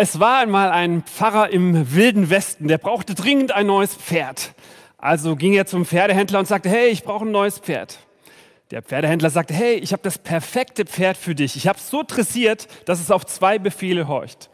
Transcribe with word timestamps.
Es 0.00 0.20
war 0.20 0.38
einmal 0.38 0.70
ein 0.70 1.02
Pfarrer 1.02 1.50
im 1.50 1.92
wilden 1.92 2.30
Westen, 2.30 2.68
der 2.68 2.78
brauchte 2.78 3.16
dringend 3.16 3.50
ein 3.50 3.66
neues 3.66 3.96
Pferd. 3.96 4.54
Also 4.96 5.34
ging 5.34 5.54
er 5.54 5.66
zum 5.66 5.84
Pferdehändler 5.84 6.38
und 6.38 6.46
sagte, 6.46 6.68
hey, 6.68 6.86
ich 6.86 7.02
brauche 7.02 7.24
ein 7.24 7.32
neues 7.32 7.58
Pferd. 7.58 7.98
Der 8.70 8.80
Pferdehändler 8.80 9.28
sagte, 9.30 9.54
hey, 9.54 9.74
ich 9.74 9.92
habe 9.92 10.04
das 10.04 10.18
perfekte 10.18 10.84
Pferd 10.84 11.16
für 11.16 11.34
dich. 11.34 11.56
Ich 11.56 11.66
habe 11.66 11.80
es 11.80 11.90
so 11.90 12.04
dressiert, 12.06 12.68
dass 12.84 13.00
es 13.00 13.10
auf 13.10 13.26
zwei 13.26 13.58
Befehle 13.58 14.06
horcht. 14.06 14.50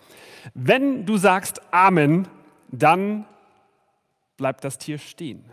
Wenn 0.54 1.04
du 1.04 1.18
sagst 1.18 1.60
Amen, 1.70 2.26
dann 2.70 3.26
bleibt 4.38 4.64
das 4.64 4.78
Tier 4.78 4.96
stehen. 4.96 5.44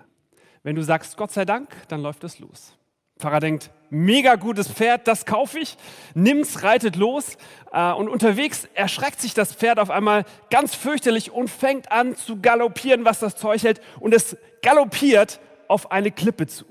Wenn 0.63 0.77
du 0.77 0.83
sagst 0.83 1.17
Gott 1.17 1.33
sei 1.33 1.43
Dank, 1.43 1.67
dann 1.89 2.01
läuft 2.01 2.23
es 2.23 2.39
los. 2.39 2.77
Pfarrer 3.19 3.41
denkt, 3.41 3.71
mega 3.91 4.35
gutes 4.35 4.71
Pferd, 4.71 5.07
das 5.07 5.25
kaufe 5.25 5.59
ich, 5.59 5.77
nimm's, 6.15 6.63
reitet 6.63 6.95
los 6.95 7.37
äh, 7.71 7.91
und 7.91 8.09
unterwegs 8.09 8.67
erschreckt 8.73 9.21
sich 9.21 9.35
das 9.35 9.53
Pferd 9.53 9.77
auf 9.77 9.91
einmal 9.91 10.25
ganz 10.49 10.73
fürchterlich 10.73 11.31
und 11.31 11.49
fängt 11.49 11.91
an 11.91 12.15
zu 12.15 12.41
galoppieren, 12.41 13.05
was 13.05 13.19
das 13.19 13.35
Zeug 13.35 13.61
hält 13.61 13.81
und 13.99 14.13
es 14.15 14.37
galoppiert 14.63 15.39
auf 15.67 15.91
eine 15.91 16.09
Klippe 16.09 16.47
zu. 16.47 16.65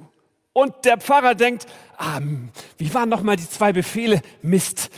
Und 0.53 0.85
der 0.85 0.99
Pfarrer 0.99 1.35
denkt, 1.35 1.67
ah, 1.97 2.21
wie 2.77 2.93
waren 2.93 3.09
noch 3.09 3.23
mal 3.23 3.37
die 3.37 3.49
zwei 3.49 3.73
Befehle? 3.73 4.21
Mist. 4.43 4.91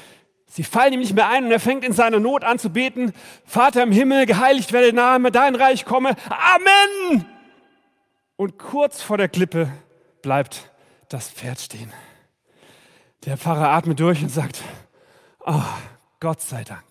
Sie 0.46 0.64
fallen 0.64 0.92
ihm 0.94 1.00
nicht 1.00 1.14
mehr 1.14 1.28
ein 1.28 1.44
und 1.44 1.50
er 1.50 1.60
fängt 1.60 1.84
in 1.84 1.92
seiner 1.92 2.20
Not 2.20 2.44
an 2.44 2.58
zu 2.58 2.70
beten. 2.70 3.12
Vater 3.44 3.82
im 3.82 3.92
Himmel, 3.92 4.26
geheiligt 4.26 4.72
werde 4.72 4.92
der 4.92 4.94
Name, 4.94 5.30
dein 5.30 5.54
Reich 5.54 5.84
komme. 5.84 6.14
Amen! 6.28 7.26
Und 8.36 8.58
kurz 8.58 9.02
vor 9.02 9.18
der 9.18 9.28
Klippe 9.28 9.70
bleibt 10.20 10.70
das 11.08 11.28
Pferd 11.28 11.60
stehen. 11.60 11.92
Der 13.24 13.36
Pfarrer 13.36 13.70
atmet 13.70 14.00
durch 14.00 14.22
und 14.22 14.30
sagt, 14.30 14.62
oh, 15.46 15.62
Gott 16.18 16.40
sei 16.40 16.64
Dank. 16.64 16.84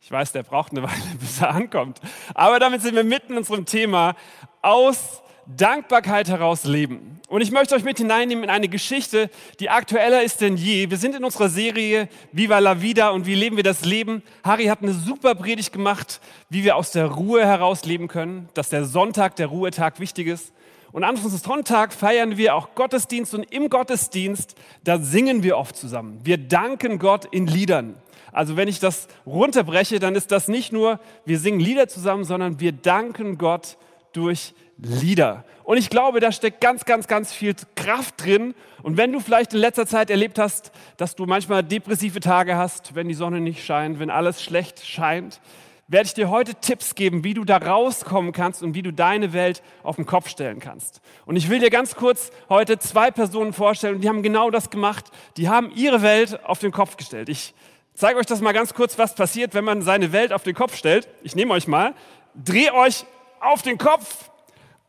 Ich 0.00 0.10
weiß, 0.10 0.32
der 0.32 0.42
braucht 0.42 0.72
eine 0.72 0.82
Weile, 0.82 1.02
bis 1.20 1.40
er 1.40 1.50
ankommt. 1.50 2.00
Aber 2.34 2.58
damit 2.58 2.80
sind 2.80 2.94
wir 2.94 3.04
mitten 3.04 3.32
in 3.32 3.38
unserem 3.38 3.66
Thema 3.66 4.14
aus 4.62 5.22
Dankbarkeit 5.46 6.28
heraus 6.28 6.64
leben. 6.64 7.20
Und 7.28 7.40
ich 7.40 7.50
möchte 7.50 7.74
euch 7.74 7.84
mit 7.84 7.98
hineinnehmen 7.98 8.44
in 8.44 8.50
eine 8.50 8.68
Geschichte, 8.68 9.30
die 9.60 9.68
aktueller 9.68 10.22
ist 10.22 10.40
denn 10.40 10.56
je. 10.56 10.90
Wir 10.90 10.96
sind 10.96 11.14
in 11.14 11.24
unserer 11.24 11.48
Serie 11.48 12.08
Viva 12.32 12.58
la 12.58 12.80
Vida 12.80 13.10
und 13.10 13.26
wie 13.26 13.34
leben 13.34 13.56
wir 13.56 13.64
das 13.64 13.84
Leben. 13.84 14.22
Harry 14.44 14.66
hat 14.66 14.82
eine 14.82 14.94
super 14.94 15.34
Predigt 15.34 15.72
gemacht, 15.72 16.20
wie 16.48 16.64
wir 16.64 16.76
aus 16.76 16.92
der 16.92 17.06
Ruhe 17.06 17.44
heraus 17.44 17.84
leben 17.84 18.08
können, 18.08 18.48
dass 18.54 18.70
der 18.70 18.84
Sonntag, 18.84 19.36
der 19.36 19.48
Ruhetag 19.48 20.00
wichtig 20.00 20.28
ist. 20.28 20.52
Und 20.92 21.04
am 21.04 21.16
Sonntag 21.16 21.92
feiern 21.92 22.36
wir 22.36 22.54
auch 22.54 22.74
Gottesdienst 22.74 23.34
und 23.34 23.42
im 23.52 23.68
Gottesdienst, 23.68 24.54
da 24.84 24.98
singen 24.98 25.42
wir 25.42 25.58
oft 25.58 25.76
zusammen. 25.76 26.20
Wir 26.22 26.38
danken 26.38 26.98
Gott 26.98 27.26
in 27.26 27.46
Liedern. 27.46 27.96
Also 28.32 28.56
wenn 28.56 28.68
ich 28.68 28.80
das 28.80 29.08
runterbreche, 29.24 29.98
dann 29.98 30.14
ist 30.14 30.30
das 30.30 30.48
nicht 30.48 30.72
nur, 30.72 31.00
wir 31.24 31.38
singen 31.38 31.60
Lieder 31.60 31.88
zusammen, 31.88 32.24
sondern 32.24 32.60
wir 32.60 32.72
danken 32.72 33.38
Gott 33.38 33.78
durch 34.12 34.54
Lieder. 34.78 35.44
Und 35.64 35.78
ich 35.78 35.90
glaube, 35.90 36.20
da 36.20 36.30
steckt 36.30 36.60
ganz, 36.60 36.84
ganz, 36.84 37.08
ganz 37.08 37.32
viel 37.32 37.54
Kraft 37.74 38.22
drin. 38.22 38.54
Und 38.82 38.96
wenn 38.96 39.10
du 39.10 39.20
vielleicht 39.20 39.54
in 39.54 39.58
letzter 39.58 39.86
Zeit 39.86 40.10
erlebt 40.10 40.38
hast, 40.38 40.70
dass 40.96 41.16
du 41.16 41.26
manchmal 41.26 41.62
depressive 41.62 42.20
Tage 42.20 42.56
hast, 42.56 42.94
wenn 42.94 43.08
die 43.08 43.14
Sonne 43.14 43.40
nicht 43.40 43.64
scheint, 43.64 43.98
wenn 43.98 44.10
alles 44.10 44.42
schlecht 44.42 44.84
scheint, 44.84 45.40
werde 45.88 46.06
ich 46.06 46.14
dir 46.14 46.30
heute 46.30 46.54
Tipps 46.54 46.94
geben, 46.94 47.22
wie 47.22 47.34
du 47.34 47.44
da 47.44 47.58
rauskommen 47.58 48.32
kannst 48.32 48.62
und 48.62 48.74
wie 48.74 48.82
du 48.82 48.92
deine 48.92 49.32
Welt 49.32 49.62
auf 49.82 49.96
den 49.96 50.06
Kopf 50.06 50.28
stellen 50.28 50.58
kannst. 50.58 51.00
Und 51.26 51.36
ich 51.36 51.48
will 51.48 51.60
dir 51.60 51.70
ganz 51.70 51.94
kurz 51.94 52.30
heute 52.48 52.78
zwei 52.78 53.10
Personen 53.10 53.52
vorstellen, 53.52 54.00
die 54.00 54.08
haben 54.08 54.22
genau 54.22 54.50
das 54.50 54.70
gemacht. 54.70 55.06
Die 55.36 55.48
haben 55.48 55.70
ihre 55.74 56.02
Welt 56.02 56.44
auf 56.44 56.58
den 56.58 56.72
Kopf 56.72 56.96
gestellt. 56.96 57.28
Ich 57.28 57.54
zeige 57.94 58.18
euch 58.18 58.26
das 58.26 58.40
mal 58.40 58.52
ganz 58.52 58.74
kurz, 58.74 58.98
was 58.98 59.14
passiert, 59.14 59.54
wenn 59.54 59.64
man 59.64 59.82
seine 59.82 60.12
Welt 60.12 60.32
auf 60.32 60.42
den 60.42 60.54
Kopf 60.54 60.76
stellt. 60.76 61.08
Ich 61.22 61.36
nehme 61.36 61.54
euch 61.54 61.68
mal, 61.68 61.94
drehe 62.34 62.74
euch 62.74 63.04
auf 63.40 63.62
den 63.62 63.78
Kopf 63.78 64.30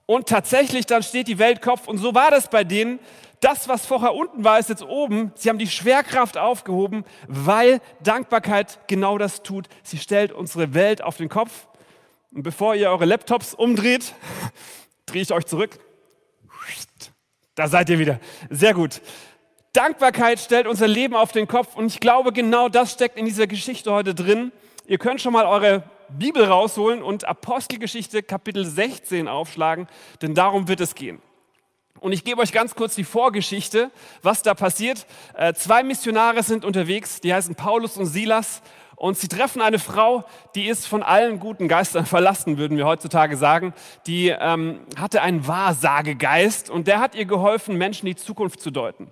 und 0.08 0.28
tatsächlich 0.28 0.88
dann 0.88 1.04
steht 1.04 1.28
die 1.28 1.38
Welt 1.38 1.62
Kopf. 1.62 1.88
Und 1.88 2.00
so 2.00 2.16
war 2.16 2.32
das 2.32 2.50
bei 2.50 2.64
denen 2.64 3.00
das, 3.40 3.68
was 3.68 3.86
vorher 3.86 4.14
unten 4.16 4.44
war, 4.44 4.58
ist 4.60 4.70
jetzt 4.70 4.84
oben. 4.84 5.32
Sie 5.36 5.50
haben 5.50 5.60
die 5.60 5.68
Schwerkraft 5.68 6.38
aufgehoben, 6.38 7.06
weil 7.28 7.82
Dankbarkeit 8.02 8.80
genau 8.88 9.18
das 9.18 9.44
tut. 9.44 9.68
Sie 9.84 9.98
stellt 9.98 10.32
unsere 10.32 10.74
Welt 10.74 11.04
auf 11.04 11.18
den 11.18 11.30
Kopf. 11.30 11.68
Und 12.32 12.44
bevor 12.44 12.76
ihr 12.76 12.90
eure 12.90 13.06
Laptops 13.06 13.54
umdreht, 13.54 14.14
drehe 15.06 15.22
ich 15.22 15.32
euch 15.32 15.46
zurück. 15.46 15.80
Da 17.56 17.68
seid 17.68 17.90
ihr 17.90 17.98
wieder. 17.98 18.20
Sehr 18.50 18.76
gut. 18.76 19.02
Dankbarkeit 19.74 20.40
stellt 20.40 20.68
unser 20.68 20.88
Leben 20.88 21.16
auf 21.16 21.32
den 21.32 21.48
Kopf 21.48 21.76
und 21.76 21.88
ich 21.88 22.00
glaube, 22.00 22.32
genau 22.32 22.70
das 22.70 22.92
steckt 22.92 23.18
in 23.18 23.26
dieser 23.26 23.48
Geschichte 23.48 23.92
heute 23.92 24.14
drin. 24.14 24.52
Ihr 24.86 24.98
könnt 24.98 25.22
schon 25.22 25.34
mal 25.34 25.46
eure 25.46 25.84
Bibel 26.10 26.44
rausholen 26.44 27.02
und 27.04 27.26
Apostelgeschichte 27.26 28.24
Kapitel 28.24 28.66
16 28.66 29.28
aufschlagen, 29.28 29.88
denn 30.22 30.36
darum 30.36 30.68
wird 30.68 30.82
es 30.82 30.96
gehen. 30.96 31.22
Und 32.00 32.12
ich 32.12 32.24
gebe 32.24 32.42
euch 32.42 32.52
ganz 32.52 32.76
kurz 32.76 32.96
die 32.96 33.04
Vorgeschichte, 33.04 33.92
was 34.22 34.44
da 34.44 34.54
passiert. 34.54 35.06
Äh, 35.36 35.54
zwei 35.54 35.84
Missionare 35.84 36.44
sind 36.44 36.66
unterwegs, 36.66 37.22
die 37.22 37.34
heißen 37.34 37.56
Paulus 37.56 37.98
und 37.98 38.06
Silas. 38.06 38.62
Und 38.96 39.16
sie 39.16 39.28
treffen 39.28 39.62
eine 39.62 39.78
Frau, 39.78 40.26
die 40.56 40.68
ist 40.68 40.88
von 40.88 41.04
allen 41.04 41.40
guten 41.40 41.68
Geistern 41.68 42.06
verlassen, 42.08 42.58
würden 42.58 42.78
wir 42.78 42.86
heutzutage 42.86 43.38
sagen. 43.38 43.74
Die 44.08 44.30
ähm, 44.30 44.82
hatte 45.00 45.22
einen 45.22 45.48
Wahrsagegeist 45.48 46.70
und 46.70 46.88
der 46.88 47.00
hat 47.00 47.14
ihr 47.14 47.26
geholfen, 47.26 47.78
Menschen 47.78 48.08
die 48.08 48.16
Zukunft 48.16 48.60
zu 48.60 48.72
deuten. 48.72 49.12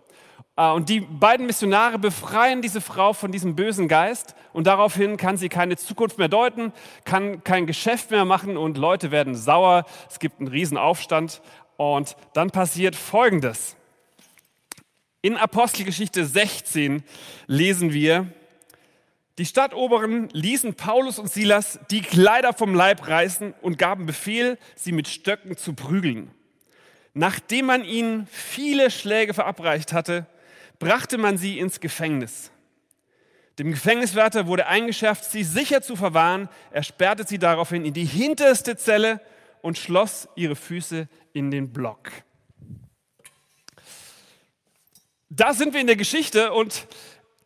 Äh, 0.58 0.72
und 0.72 0.90
die 0.90 1.02
beiden 1.02 1.46
Missionare 1.46 2.00
befreien 2.00 2.62
diese 2.62 2.82
Frau 2.82 3.14
von 3.14 3.32
diesem 3.32 3.56
bösen 3.56 3.88
Geist 3.88 4.36
und 4.54 4.68
daraufhin 4.68 5.18
kann 5.18 5.38
sie 5.38 5.50
keine 5.50 5.78
Zukunft 5.78 6.18
mehr 6.18 6.30
deuten, 6.30 6.74
kann 7.04 7.44
kein 7.44 7.68
Geschäft 7.68 8.12
mehr 8.12 8.26
machen 8.26 8.58
und 8.58 8.78
Leute 8.78 9.12
werden 9.12 9.36
sauer. 9.36 9.86
Es 10.10 10.20
gibt 10.20 10.40
einen 10.40 10.48
Riesenaufstand 10.48 11.42
und 11.78 12.16
dann 12.34 12.52
passiert 12.52 12.96
Folgendes. 12.96 13.76
In 15.22 15.38
Apostelgeschichte 15.38 16.26
16 16.26 17.04
lesen 17.48 17.94
wir, 17.94 18.28
die 19.38 19.46
Stadtoberen 19.46 20.30
ließen 20.30 20.76
Paulus 20.76 21.20
und 21.20 21.30
Silas 21.30 21.80
die 21.92 22.02
Kleider 22.02 22.54
vom 22.54 22.74
Leib 22.74 23.08
reißen 23.08 23.54
und 23.62 23.78
gaben 23.78 24.06
Befehl, 24.06 24.58
sie 24.76 24.94
mit 24.94 25.10
Stöcken 25.10 25.58
zu 25.58 25.74
prügeln. 25.74 26.32
Nachdem 27.14 27.66
man 27.66 27.84
ihnen 27.84 28.28
viele 28.28 28.92
Schläge 28.92 29.34
verabreicht 29.34 29.92
hatte, 29.92 30.26
brachte 30.80 31.18
man 31.18 31.38
sie 31.38 31.60
ins 31.60 31.80
Gefängnis. 31.82 32.52
Dem 33.60 33.72
Gefängniswärter 33.72 34.48
wurde 34.48 34.68
eingeschärft, 34.68 35.26
sie 35.26 35.44
sicher 35.44 35.82
zu 35.82 35.96
verwahren. 35.96 36.50
Er 36.72 36.84
sperrte 36.84 37.26
sie 37.26 37.40
daraufhin 37.40 37.86
in 37.86 37.94
die 37.94 38.06
hinterste 38.06 38.76
Zelle 38.76 39.22
und 39.66 39.80
schloss 39.80 40.30
ihre 40.36 40.56
Füße 40.56 41.08
in 41.34 41.50
den 41.50 41.74
Block. 41.74 42.12
Da 45.30 45.56
sind 45.56 45.74
wir 45.74 45.82
in 45.82 45.88
der 45.88 45.96
Geschichte 45.96 46.54
und 46.54 46.86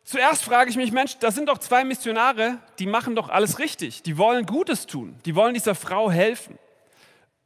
zuerst 0.04 0.44
frage 0.44 0.68
ich 0.68 0.76
mich, 0.76 0.92
Mensch, 0.92 1.16
da 1.18 1.30
sind 1.30 1.48
doch 1.48 1.56
zwei 1.56 1.82
Missionare, 1.82 2.58
die 2.78 2.84
machen 2.84 3.16
doch 3.16 3.30
alles 3.30 3.58
richtig. 3.58 4.02
Die 4.02 4.18
wollen 4.18 4.44
Gutes 4.44 4.86
tun. 4.86 5.16
Die 5.24 5.34
wollen 5.34 5.54
dieser 5.54 5.74
Frau 5.74 6.10
helfen. 6.10 6.58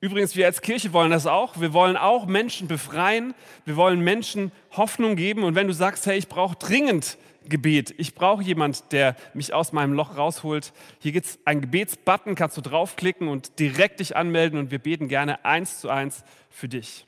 Übrigens, 0.00 0.34
wir 0.34 0.46
als 0.46 0.60
Kirche 0.60 0.92
wollen 0.92 1.12
das 1.12 1.28
auch. 1.28 1.60
Wir 1.60 1.72
wollen 1.72 1.96
auch 1.96 2.26
Menschen 2.26 2.66
befreien. 2.66 3.32
Wir 3.64 3.76
wollen 3.76 4.00
Menschen 4.00 4.50
Hoffnung 4.72 5.14
geben. 5.14 5.44
Und 5.44 5.54
wenn 5.54 5.68
du 5.68 5.72
sagst, 5.72 6.04
hey, 6.06 6.18
ich 6.18 6.26
brauche 6.26 6.56
dringend 6.56 7.16
Gebet. 7.48 7.94
Ich 7.98 8.14
brauche 8.14 8.42
jemand, 8.42 8.92
der 8.92 9.16
mich 9.34 9.52
aus 9.52 9.72
meinem 9.72 9.92
Loch 9.92 10.16
rausholt. 10.16 10.72
Hier 11.00 11.12
gibt 11.12 11.26
es 11.26 11.38
einen 11.44 11.60
Gebetsbutton, 11.60 12.34
kannst 12.34 12.56
du 12.56 12.60
draufklicken 12.60 13.28
und 13.28 13.58
direkt 13.58 14.00
dich 14.00 14.16
anmelden 14.16 14.58
und 14.58 14.70
wir 14.70 14.78
beten 14.78 15.08
gerne 15.08 15.44
eins 15.44 15.80
zu 15.80 15.88
eins 15.90 16.24
für 16.50 16.68
dich. 16.68 17.06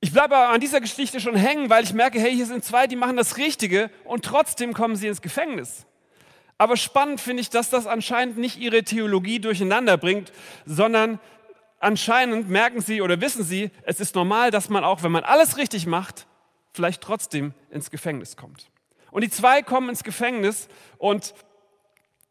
Ich 0.00 0.12
bleibe 0.12 0.36
an 0.36 0.60
dieser 0.60 0.80
Geschichte 0.80 1.20
schon 1.20 1.36
hängen, 1.36 1.70
weil 1.70 1.84
ich 1.84 1.94
merke, 1.94 2.18
hey, 2.18 2.34
hier 2.34 2.46
sind 2.46 2.64
zwei, 2.64 2.88
die 2.88 2.96
machen 2.96 3.16
das 3.16 3.36
Richtige 3.36 3.88
und 4.04 4.24
trotzdem 4.24 4.72
kommen 4.72 4.96
sie 4.96 5.06
ins 5.06 5.22
Gefängnis. 5.22 5.86
Aber 6.58 6.76
spannend 6.76 7.20
finde 7.20 7.40
ich, 7.40 7.50
dass 7.50 7.70
das 7.70 7.86
anscheinend 7.86 8.36
nicht 8.36 8.58
ihre 8.58 8.82
Theologie 8.82 9.38
durcheinander 9.38 9.96
bringt, 9.96 10.32
sondern 10.66 11.20
anscheinend 11.78 12.48
merken 12.48 12.80
sie 12.80 13.00
oder 13.00 13.20
wissen 13.20 13.44
sie, 13.44 13.70
es 13.84 14.00
ist 14.00 14.16
normal, 14.16 14.50
dass 14.50 14.68
man 14.68 14.82
auch, 14.82 15.04
wenn 15.04 15.12
man 15.12 15.22
alles 15.22 15.56
richtig 15.56 15.86
macht, 15.86 16.26
vielleicht 16.72 17.00
trotzdem 17.00 17.54
ins 17.70 17.90
Gefängnis 17.90 18.36
kommt. 18.36 18.71
Und 19.12 19.22
die 19.22 19.30
zwei 19.30 19.62
kommen 19.62 19.90
ins 19.90 20.02
Gefängnis 20.02 20.68
und 20.98 21.34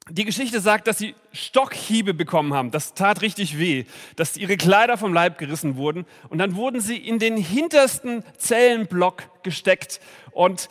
die 0.10 0.26
Geschichte 0.26 0.60
sagt, 0.60 0.88
dass 0.88 0.98
sie 0.98 1.16
Stockhiebe 1.32 2.14
bekommen 2.14 2.54
haben. 2.54 2.72
Das 2.72 2.96
tat 2.96 3.22
richtig 3.22 3.58
weh, 3.58 3.86
dass 4.16 4.36
ihre 4.36 4.58
Kleider 4.58 4.98
vom 4.98 5.14
Leib 5.14 5.38
gerissen 5.38 5.78
wurden. 5.78 6.06
Und 6.30 6.40
dann 6.40 6.56
wurden 6.56 6.82
sie 6.82 6.98
in 6.98 7.20
den 7.20 7.38
hintersten 7.38 8.24
Zellenblock 8.38 9.44
gesteckt. 9.44 10.02
Und 10.32 10.70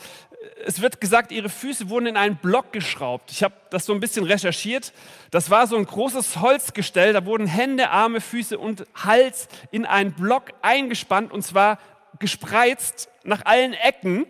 es 0.66 0.80
wird 0.80 1.00
gesagt, 1.00 1.32
ihre 1.32 1.48
Füße 1.48 1.88
wurden 1.88 2.06
in 2.06 2.16
einen 2.16 2.36
Block 2.36 2.72
geschraubt. 2.72 3.30
Ich 3.30 3.42
habe 3.42 3.54
das 3.70 3.86
so 3.86 3.92
ein 3.92 4.00
bisschen 4.00 4.24
recherchiert. 4.24 4.92
Das 5.30 5.48
war 5.48 5.66
so 5.66 5.76
ein 5.76 5.86
großes 5.86 6.40
Holzgestell. 6.40 7.12
Da 7.12 7.24
wurden 7.24 7.46
Hände, 7.46 7.90
Arme, 7.90 8.20
Füße 8.20 8.58
und 8.58 8.84
Hals 8.94 9.48
in 9.70 9.86
einen 9.86 10.12
Block 10.12 10.52
eingespannt 10.60 11.32
und 11.32 11.42
zwar 11.42 11.78
gespreizt 12.18 13.08
nach 13.22 13.44
allen 13.46 13.74
Ecken. 13.74 14.26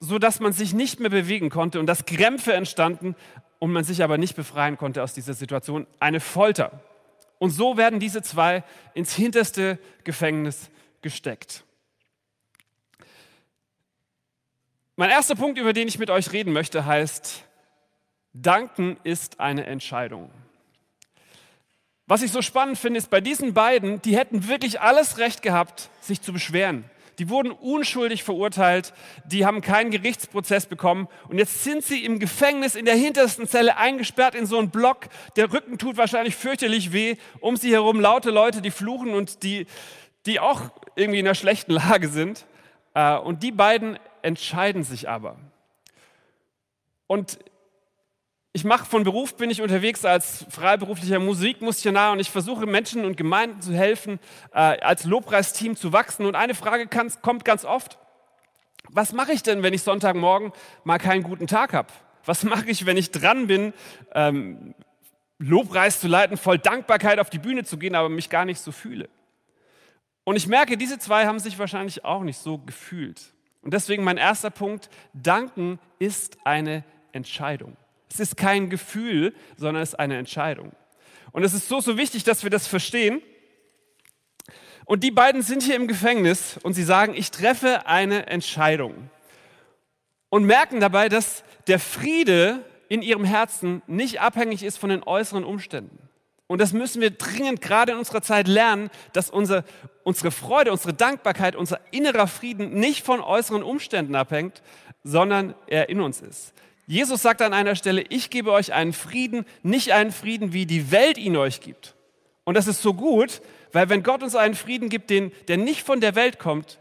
So 0.00 0.18
dass 0.18 0.40
man 0.40 0.52
sich 0.52 0.72
nicht 0.72 0.98
mehr 0.98 1.10
bewegen 1.10 1.50
konnte 1.50 1.78
und 1.78 1.86
dass 1.86 2.06
Krämpfe 2.06 2.54
entstanden 2.54 3.14
und 3.58 3.70
man 3.70 3.84
sich 3.84 4.02
aber 4.02 4.18
nicht 4.18 4.34
befreien 4.34 4.78
konnte 4.78 5.02
aus 5.02 5.12
dieser 5.12 5.34
Situation. 5.34 5.86
Eine 6.00 6.20
Folter. 6.20 6.80
Und 7.38 7.50
so 7.50 7.76
werden 7.76 8.00
diese 8.00 8.22
zwei 8.22 8.64
ins 8.94 9.14
hinterste 9.14 9.78
Gefängnis 10.04 10.70
gesteckt. 11.02 11.64
Mein 14.96 15.10
erster 15.10 15.34
Punkt, 15.34 15.58
über 15.58 15.72
den 15.72 15.88
ich 15.88 15.98
mit 15.98 16.10
euch 16.10 16.32
reden 16.32 16.52
möchte, 16.52 16.84
heißt, 16.84 17.44
Danken 18.32 18.98
ist 19.02 19.40
eine 19.40 19.66
Entscheidung. 19.66 20.30
Was 22.06 22.22
ich 22.22 22.32
so 22.32 22.42
spannend 22.42 22.78
finde, 22.78 22.98
ist 22.98 23.08
bei 23.08 23.20
diesen 23.20 23.54
beiden, 23.54 24.02
die 24.02 24.16
hätten 24.16 24.48
wirklich 24.48 24.80
alles 24.80 25.18
Recht 25.18 25.42
gehabt, 25.42 25.90
sich 26.00 26.20
zu 26.20 26.32
beschweren. 26.32 26.84
Die 27.20 27.28
wurden 27.28 27.52
unschuldig 27.52 28.24
verurteilt, 28.24 28.94
die 29.26 29.44
haben 29.44 29.60
keinen 29.60 29.90
Gerichtsprozess 29.90 30.64
bekommen 30.64 31.06
und 31.28 31.36
jetzt 31.36 31.62
sind 31.64 31.84
sie 31.84 32.02
im 32.02 32.18
Gefängnis 32.18 32.74
in 32.74 32.86
der 32.86 32.94
hintersten 32.94 33.46
Zelle 33.46 33.76
eingesperrt 33.76 34.34
in 34.34 34.46
so 34.46 34.58
einen 34.58 34.70
Block. 34.70 35.08
Der 35.36 35.52
Rücken 35.52 35.76
tut 35.76 35.98
wahrscheinlich 35.98 36.34
fürchterlich 36.34 36.94
weh. 36.94 37.16
Um 37.40 37.58
sie 37.58 37.72
herum 37.72 38.00
laute 38.00 38.30
Leute, 38.30 38.62
die 38.62 38.70
fluchen 38.70 39.12
und 39.12 39.42
die, 39.42 39.66
die 40.24 40.40
auch 40.40 40.70
irgendwie 40.96 41.18
in 41.18 41.26
einer 41.26 41.34
schlechten 41.34 41.72
Lage 41.74 42.08
sind. 42.08 42.46
Äh, 42.94 43.18
und 43.18 43.42
die 43.42 43.52
beiden 43.52 43.98
entscheiden 44.22 44.82
sich 44.82 45.06
aber. 45.06 45.36
Und 47.06 47.38
ich 48.52 48.64
mache 48.64 48.84
von 48.84 49.04
Beruf, 49.04 49.36
bin 49.36 49.48
ich 49.48 49.62
unterwegs 49.62 50.04
als 50.04 50.44
freiberuflicher 50.48 51.20
Musikmissionar 51.20 52.12
und 52.12 52.20
ich 52.20 52.30
versuche 52.30 52.66
Menschen 52.66 53.04
und 53.04 53.16
Gemeinden 53.16 53.60
zu 53.60 53.72
helfen, 53.72 54.18
äh, 54.52 54.80
als 54.80 55.04
Lobpreisteam 55.04 55.76
zu 55.76 55.92
wachsen. 55.92 56.26
Und 56.26 56.34
eine 56.34 56.54
Frage 56.54 56.88
kann, 56.88 57.12
kommt 57.22 57.44
ganz 57.44 57.64
oft, 57.64 57.98
was 58.88 59.12
mache 59.12 59.32
ich 59.32 59.44
denn, 59.44 59.62
wenn 59.62 59.72
ich 59.72 59.82
Sonntagmorgen 59.82 60.52
mal 60.82 60.98
keinen 60.98 61.22
guten 61.22 61.46
Tag 61.46 61.72
habe? 61.72 61.88
Was 62.24 62.42
mache 62.42 62.68
ich, 62.68 62.86
wenn 62.86 62.96
ich 62.96 63.12
dran 63.12 63.46
bin, 63.46 63.72
ähm, 64.14 64.74
Lobpreis 65.38 66.00
zu 66.00 66.08
leiten, 66.08 66.36
voll 66.36 66.58
Dankbarkeit 66.58 67.20
auf 67.20 67.30
die 67.30 67.38
Bühne 67.38 67.62
zu 67.64 67.78
gehen, 67.78 67.94
aber 67.94 68.08
mich 68.08 68.30
gar 68.30 68.44
nicht 68.44 68.60
so 68.60 68.72
fühle? 68.72 69.08
Und 70.24 70.34
ich 70.34 70.48
merke, 70.48 70.76
diese 70.76 70.98
zwei 70.98 71.26
haben 71.26 71.38
sich 71.38 71.58
wahrscheinlich 71.58 72.04
auch 72.04 72.22
nicht 72.22 72.38
so 72.38 72.58
gefühlt. 72.58 73.20
Und 73.62 73.74
deswegen 73.74 74.02
mein 74.02 74.16
erster 74.16 74.50
Punkt, 74.50 74.90
danken 75.12 75.78
ist 75.98 76.38
eine 76.44 76.84
Entscheidung. 77.12 77.76
Es 78.12 78.20
ist 78.20 78.36
kein 78.36 78.70
Gefühl, 78.70 79.34
sondern 79.56 79.82
es 79.82 79.90
ist 79.90 79.98
eine 79.98 80.18
Entscheidung. 80.18 80.72
Und 81.32 81.44
es 81.44 81.54
ist 81.54 81.68
so, 81.68 81.80
so 81.80 81.96
wichtig, 81.96 82.24
dass 82.24 82.42
wir 82.42 82.50
das 82.50 82.66
verstehen. 82.66 83.22
Und 84.84 85.04
die 85.04 85.12
beiden 85.12 85.42
sind 85.42 85.62
hier 85.62 85.76
im 85.76 85.86
Gefängnis 85.86 86.58
und 86.62 86.74
sie 86.74 86.82
sagen, 86.82 87.14
ich 87.14 87.30
treffe 87.30 87.86
eine 87.86 88.26
Entscheidung. 88.26 89.10
Und 90.28 90.44
merken 90.44 90.80
dabei, 90.80 91.08
dass 91.08 91.44
der 91.68 91.78
Friede 91.78 92.64
in 92.88 93.02
ihrem 93.02 93.24
Herzen 93.24 93.82
nicht 93.86 94.20
abhängig 94.20 94.64
ist 94.64 94.78
von 94.78 94.90
den 94.90 95.04
äußeren 95.04 95.44
Umständen. 95.44 96.10
Und 96.48 96.60
das 96.60 96.72
müssen 96.72 97.00
wir 97.00 97.10
dringend 97.10 97.60
gerade 97.60 97.92
in 97.92 97.98
unserer 97.98 98.22
Zeit 98.22 98.48
lernen, 98.48 98.90
dass 99.12 99.30
unser, 99.30 99.64
unsere 100.02 100.32
Freude, 100.32 100.72
unsere 100.72 100.92
Dankbarkeit, 100.92 101.54
unser 101.54 101.78
innerer 101.92 102.26
Frieden 102.26 102.72
nicht 102.72 103.06
von 103.06 103.20
äußeren 103.20 103.62
Umständen 103.62 104.16
abhängt, 104.16 104.60
sondern 105.04 105.54
er 105.68 105.88
in 105.88 106.00
uns 106.00 106.20
ist. 106.20 106.52
Jesus 106.90 107.22
sagt 107.22 107.40
an 107.40 107.54
einer 107.54 107.76
Stelle, 107.76 108.02
ich 108.08 108.30
gebe 108.30 108.50
euch 108.50 108.72
einen 108.72 108.92
Frieden, 108.92 109.44
nicht 109.62 109.92
einen 109.92 110.10
Frieden, 110.10 110.52
wie 110.52 110.66
die 110.66 110.90
Welt 110.90 111.18
ihn 111.18 111.36
euch 111.36 111.60
gibt. 111.60 111.94
Und 112.42 112.56
das 112.56 112.66
ist 112.66 112.82
so 112.82 112.94
gut, 112.94 113.42
weil 113.70 113.88
wenn 113.88 114.02
Gott 114.02 114.24
uns 114.24 114.34
einen 114.34 114.56
Frieden 114.56 114.88
gibt, 114.88 115.08
den, 115.08 115.30
der 115.46 115.56
nicht 115.56 115.84
von 115.84 116.00
der 116.00 116.16
Welt 116.16 116.40
kommt, 116.40 116.80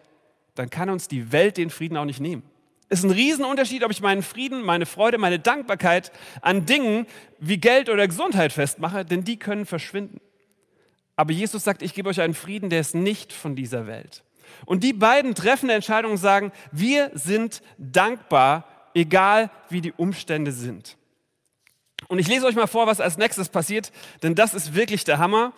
dann 0.55 0.71
kann 0.71 0.89
uns 0.89 1.09
die 1.09 1.31
Welt 1.31 1.57
den 1.57 1.69
Frieden 1.69 1.95
auch 1.95 2.05
nicht 2.05 2.21
nehmen. 2.21 2.41
Es 2.89 2.99
ist 2.99 3.05
ein 3.05 3.11
Riesenunterschied, 3.11 3.83
ob 3.83 3.91
ich 3.91 4.01
meinen 4.01 4.23
Frieden, 4.23 4.63
meine 4.63 4.87
Freude, 4.87 5.19
meine 5.19 5.37
Dankbarkeit 5.37 6.11
an 6.41 6.65
Dingen 6.65 7.05
wie 7.37 7.59
Geld 7.59 7.87
oder 7.87 8.07
Gesundheit 8.07 8.51
festmache, 8.51 9.05
denn 9.05 9.23
die 9.23 9.37
können 9.37 9.67
verschwinden. 9.67 10.19
Aber 11.17 11.33
Jesus 11.33 11.63
sagt, 11.63 11.83
ich 11.83 11.93
gebe 11.93 12.09
euch 12.09 12.19
einen 12.19 12.33
Frieden, 12.33 12.71
der 12.71 12.79
ist 12.79 12.95
nicht 12.95 13.31
von 13.31 13.55
dieser 13.55 13.85
Welt. 13.85 14.23
Und 14.65 14.83
die 14.83 14.93
beiden 14.93 15.35
treffende 15.35 15.75
Entscheidungen 15.75 16.17
sagen, 16.17 16.51
wir 16.71 17.11
sind 17.13 17.61
dankbar 17.77 18.65
egal 18.99 19.49
wie 19.69 19.81
die 19.81 19.93
Umstände 19.93 20.51
sind. 20.51 20.97
Und 22.07 22.19
ich 22.19 22.27
lese 22.27 22.45
euch 22.45 22.55
mal 22.55 22.67
vor, 22.67 22.87
was 22.87 23.01
als 23.01 23.17
nächstes 23.17 23.49
passiert, 23.49 23.91
denn 24.23 24.35
das 24.35 24.53
ist 24.53 24.73
wirklich 24.73 25.03
der 25.03 25.17
Hammer. 25.17 25.53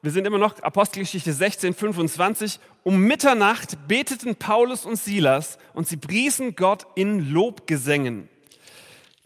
Wir 0.00 0.10
sind 0.10 0.26
immer 0.26 0.38
noch 0.38 0.60
Apostelgeschichte 0.62 1.32
16, 1.32 1.74
25. 1.74 2.58
Um 2.82 3.02
Mitternacht 3.02 3.86
beteten 3.86 4.34
Paulus 4.36 4.84
und 4.84 4.96
Silas 4.96 5.58
und 5.74 5.86
sie 5.86 5.96
priesen 5.96 6.56
Gott 6.56 6.86
in 6.96 7.30
Lobgesängen. 7.32 8.28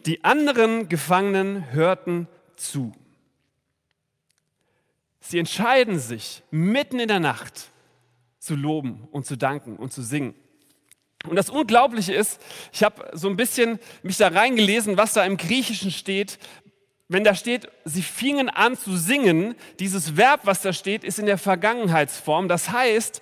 Die 0.05 0.23
anderen 0.23 0.87
Gefangenen 0.87 1.71
hörten 1.71 2.27
zu. 2.55 2.93
Sie 5.19 5.39
entscheiden 5.39 5.99
sich, 5.99 6.43
mitten 6.51 6.99
in 6.99 7.07
der 7.07 7.19
Nacht 7.19 7.71
zu 8.39 8.55
loben 8.55 9.07
und 9.11 9.25
zu 9.25 9.35
danken 9.35 9.77
und 9.77 9.91
zu 9.91 10.01
singen. 10.01 10.35
Und 11.29 11.35
das 11.35 11.49
Unglaubliche 11.49 12.13
ist, 12.13 12.41
ich 12.71 12.83
habe 12.83 13.09
so 13.13 13.29
ein 13.29 13.37
bisschen 13.37 13.79
mich 14.03 14.17
da 14.17 14.27
reingelesen, 14.27 14.97
was 14.97 15.13
da 15.13 15.23
im 15.25 15.37
Griechischen 15.37 15.91
steht. 15.91 16.39
Wenn 17.09 17.23
da 17.23 17.35
steht, 17.35 17.69
sie 17.85 18.01
fingen 18.01 18.49
an 18.49 18.77
zu 18.77 18.97
singen, 18.97 19.55
dieses 19.79 20.17
Verb, 20.17 20.41
was 20.43 20.61
da 20.61 20.73
steht, 20.73 21.03
ist 21.03 21.19
in 21.19 21.25
der 21.25 21.37
Vergangenheitsform. 21.37 22.49
Das 22.49 22.71
heißt, 22.71 23.21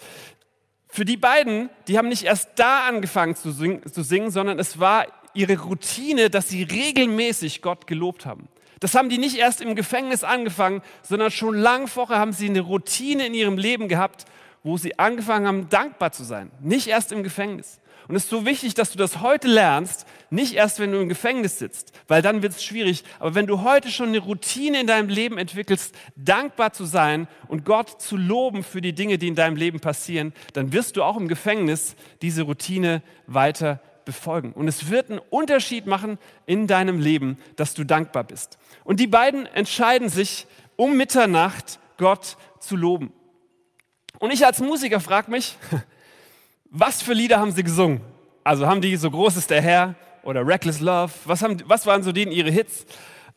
für 0.88 1.06
die 1.06 1.18
beiden, 1.18 1.69
die 1.88 1.98
haben 1.98 2.07
nicht 2.07 2.24
erst 2.24 2.50
da 2.56 2.88
angefangen 2.88 3.36
zu 3.36 3.52
singen, 3.52 3.81
zu 3.92 4.02
singen, 4.02 4.31
sondern 4.31 4.60
es 4.60 4.80
war 4.80 5.07
ihre 5.34 5.60
Routine, 5.60 6.30
dass 6.30 6.50
sie 6.50 6.63
regelmäßig 6.63 7.62
Gott 7.62 7.86
gelobt 7.86 8.25
haben. 8.25 8.48
Das 8.80 8.96
haben 8.96 9.10
die 9.10 9.18
nicht 9.18 9.38
erst 9.38 9.62
im 9.62 9.75
Gefängnis 9.75 10.24
angefangen, 10.24 10.81
sondern 11.02 11.31
schon 11.31 11.56
lang 11.56 11.88
vorher 11.88 12.18
haben 12.18 12.34
sie 12.34 12.50
eine 12.50 12.62
Routine 12.62 13.28
in 13.28 13.34
ihrem 13.34 13.57
Leben 13.57 13.88
gehabt, 13.88 14.25
wo 14.63 14.78
sie 14.78 14.98
angefangen 14.98 15.48
haben, 15.48 15.69
dankbar 15.69 16.12
zu 16.12 16.24
sein. 16.24 16.52
Nicht 16.60 16.88
erst 16.88 17.12
im 17.12 17.24
Gefängnis. 17.24 17.80
Und 18.07 18.15
es 18.15 18.24
ist 18.24 18.30
so 18.30 18.45
wichtig, 18.45 18.74
dass 18.74 18.92
du 18.92 18.97
das 18.97 19.21
heute 19.21 19.47
lernst, 19.47 20.06
nicht 20.30 20.53
erst, 20.53 20.80
wenn 20.80 20.92
du 20.92 21.00
im 21.00 21.09
Gefängnis 21.09 21.59
sitzt, 21.59 21.92
weil 22.07 22.21
dann 22.21 22.42
wird 22.42 22.53
es 22.53 22.63
schwierig. 22.63 23.03
Aber 23.19 23.36
wenn 23.36 23.47
du 23.47 23.62
heute 23.63 23.89
schon 23.89 24.09
eine 24.09 24.19
Routine 24.19 24.81
in 24.81 24.88
deinem 24.88 25.09
Leben 25.09 25.38
entwickelst, 25.38 25.95
dankbar 26.15 26.74
zu 26.74 26.86
sein 26.86 27.27
und 27.47 27.65
Gott 27.65 28.01
zu 28.01 28.18
loben 28.18 28.63
für 28.63 28.81
die 28.81 28.94
Dinge, 28.94 29.18
die 29.18 29.27
in 29.27 29.36
deinem 29.36 29.56
Leben 29.56 29.80
passieren, 29.80 30.33
dann 30.53 30.74
wirst 30.74 30.97
du 30.97 31.03
auch 31.03 31.18
im 31.18 31.27
Gefängnis 31.27 31.95
diese 32.21 32.44
Routine 32.44 33.01
weiter 33.27 33.81
befolgen. 34.06 34.53
Und 34.53 34.68
es 34.68 34.89
wird 34.89 35.09
einen 35.09 35.19
Unterschied 35.30 35.88
machen 35.88 36.18
in 36.45 36.68
deinem 36.68 37.00
Leben, 37.00 37.38
dass 37.56 37.74
du 37.74 37.83
dankbar 37.83 38.24
bist. 38.24 38.57
Und 38.83 38.99
die 38.99 39.07
beiden 39.07 39.47
entscheiden 39.47 40.09
sich, 40.09 40.47
um 40.75 40.95
Mitternacht 40.95 41.80
Gott 41.97 42.37
zu 42.59 42.75
loben. 42.75 43.11
Und 44.19 44.31
ich 44.31 44.45
als 44.45 44.59
Musiker 44.59 44.99
frage 44.99 45.31
mich, 45.31 45.57
was 46.77 47.01
für 47.01 47.13
Lieder 47.13 47.39
haben 47.39 47.51
sie 47.51 47.63
gesungen? 47.63 48.01
Also 48.44 48.67
haben 48.67 48.81
die 48.81 48.95
so 48.97 49.09
groß 49.09 49.37
ist 49.37 49.49
der 49.49 49.61
Herr 49.61 49.95
oder 50.23 50.45
Reckless 50.45 50.81
Love? 50.81 51.11
Was, 51.23 51.41
haben, 51.41 51.63
was 51.65 51.85
waren 51.85 52.03
so 52.03 52.11
denen 52.11 52.31
ihre 52.31 52.51
Hits? 52.51 52.85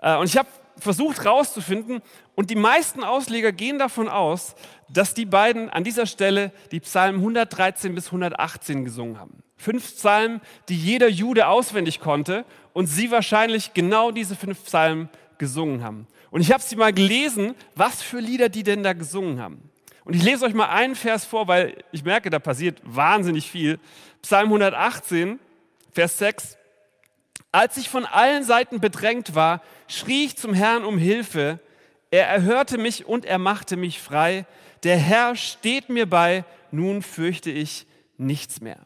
Äh, 0.02 0.16
und 0.16 0.26
ich 0.26 0.36
habe 0.36 0.48
versucht 0.78 1.24
rauszufinden 1.24 2.02
und 2.34 2.50
die 2.50 2.56
meisten 2.56 3.02
Ausleger 3.04 3.52
gehen 3.52 3.78
davon 3.78 4.08
aus, 4.08 4.54
dass 4.88 5.14
die 5.14 5.24
beiden 5.24 5.70
an 5.70 5.84
dieser 5.84 6.06
Stelle 6.06 6.52
die 6.72 6.80
Psalmen 6.80 7.20
113 7.20 7.94
bis 7.94 8.06
118 8.06 8.84
gesungen 8.84 9.18
haben. 9.18 9.42
Fünf 9.56 9.94
Psalmen, 9.96 10.40
die 10.68 10.76
jeder 10.76 11.08
Jude 11.08 11.48
auswendig 11.48 12.00
konnte 12.00 12.44
und 12.72 12.86
sie 12.86 13.10
wahrscheinlich 13.10 13.72
genau 13.74 14.10
diese 14.10 14.36
fünf 14.36 14.64
Psalmen 14.64 15.08
gesungen 15.38 15.82
haben. 15.82 16.06
Und 16.30 16.40
ich 16.40 16.52
habe 16.52 16.62
sie 16.62 16.76
mal 16.76 16.92
gelesen, 16.92 17.54
was 17.74 18.02
für 18.02 18.20
Lieder 18.20 18.48
die 18.48 18.62
denn 18.62 18.82
da 18.82 18.92
gesungen 18.92 19.40
haben. 19.40 19.70
Und 20.08 20.14
ich 20.14 20.22
lese 20.22 20.46
euch 20.46 20.54
mal 20.54 20.70
einen 20.70 20.94
Vers 20.94 21.26
vor, 21.26 21.48
weil 21.48 21.84
ich 21.92 22.02
merke, 22.02 22.30
da 22.30 22.38
passiert 22.38 22.80
wahnsinnig 22.82 23.50
viel. 23.50 23.78
Psalm 24.22 24.46
118, 24.46 25.38
Vers 25.92 26.16
6. 26.16 26.56
Als 27.52 27.76
ich 27.76 27.90
von 27.90 28.06
allen 28.06 28.42
Seiten 28.42 28.80
bedrängt 28.80 29.34
war, 29.34 29.60
schrie 29.86 30.24
ich 30.24 30.38
zum 30.38 30.54
Herrn 30.54 30.86
um 30.86 30.96
Hilfe. 30.96 31.60
Er 32.10 32.26
erhörte 32.26 32.78
mich 32.78 33.04
und 33.04 33.26
er 33.26 33.36
machte 33.36 33.76
mich 33.76 34.00
frei. 34.00 34.46
Der 34.82 34.96
Herr 34.96 35.36
steht 35.36 35.90
mir 35.90 36.08
bei, 36.08 36.46
nun 36.70 37.02
fürchte 37.02 37.50
ich 37.50 37.86
nichts 38.16 38.62
mehr. 38.62 38.78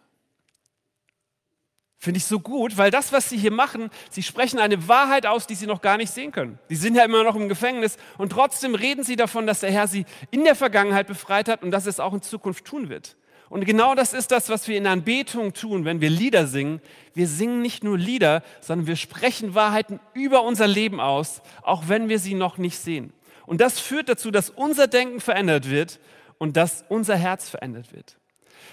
Finde 2.03 2.19
ich 2.19 2.25
so 2.25 2.41
gut, 2.41 2.77
weil 2.79 2.91
das, 2.91 3.13
was 3.13 3.29
sie 3.29 3.37
hier 3.37 3.53
machen, 3.53 3.89
sie 4.11 4.25
sprechen 4.25 4.59
eine 4.59 4.89
Wahrheit 4.89 5.25
aus, 5.25 5.47
die 5.47 5.55
sie 5.55 5.69
noch 5.69 5.81
gar 5.81 5.97
nicht 5.97 6.11
sehen 6.11 6.33
können. 6.33 6.59
Die 6.69 6.75
sind 6.75 6.97
ja 6.97 7.05
immer 7.05 7.23
noch 7.23 7.37
im 7.37 7.49
Gefängnis 7.49 7.97
und 8.19 8.33
trotzdem 8.33 8.75
reden 8.75 9.05
sie 9.05 9.15
davon, 9.15 9.47
dass 9.47 9.61
der 9.61 9.71
Herr 9.71 9.87
sie 9.87 10.05
in 10.33 10.43
der 10.43 10.57
Vergangenheit 10.57 11.07
befreit 11.07 11.49
hat 11.49 11.63
und 11.63 11.71
dass 11.71 11.87
es 11.87 12.01
auch 12.01 12.13
in 12.13 12.21
Zukunft 12.21 12.65
tun 12.65 12.89
wird. 12.89 13.15
Und 13.51 13.65
genau 13.67 13.95
das 13.95 14.15
ist 14.15 14.33
das, 14.33 14.49
was 14.49 14.67
wir 14.67 14.77
in 14.79 14.89
Anbetung 14.89 15.53
tun, 15.53 15.85
wenn 15.85 16.01
wir 16.01 16.11
Lieder 16.11 16.49
singen. 16.49 16.81
Wir 17.15 17.29
singen 17.29 17.63
nicht 17.63 17.85
nur 17.85 17.97
Lieder, 17.97 18.43
sondern 18.61 18.89
wir 18.89 18.97
sprechen 18.97 19.55
Wahrheiten 19.55 20.01
über 20.13 20.43
unser 20.43 20.67
Leben 20.67 20.99
aus, 20.99 21.41
auch 21.63 21.85
wenn 21.87 22.09
wir 22.09 22.19
sie 22.19 22.35
noch 22.35 22.59
nicht 22.59 22.81
sehen. 22.81 23.13
Und 23.47 23.61
das 23.61 23.79
führt 23.79 24.09
dazu, 24.09 24.33
dass 24.33 24.51
unser 24.51 24.89
Denken 24.89 25.21
verändert 25.21 25.71
wird 25.71 26.01
und 26.39 26.57
dass 26.57 26.85
unser 26.89 27.15
Herz 27.15 27.49
verändert 27.49 27.93
wird. 27.93 28.17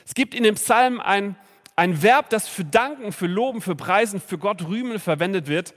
Es 0.03 0.15
gibt 0.15 0.33
in 0.33 0.41
dem 0.41 0.55
Psalm 0.55 1.00
ein 1.00 1.36
ein 1.79 2.03
Verb, 2.03 2.29
das 2.29 2.50
für 2.50 2.65
danken, 2.65 3.13
für 3.13 3.25
loben, 3.25 3.62
für 3.62 3.74
preisen, 3.74 4.19
für 4.19 4.38
Gott 4.38 4.67
rühmen 4.67 5.00
verwendet 5.00 5.48
wird. 5.48 5.74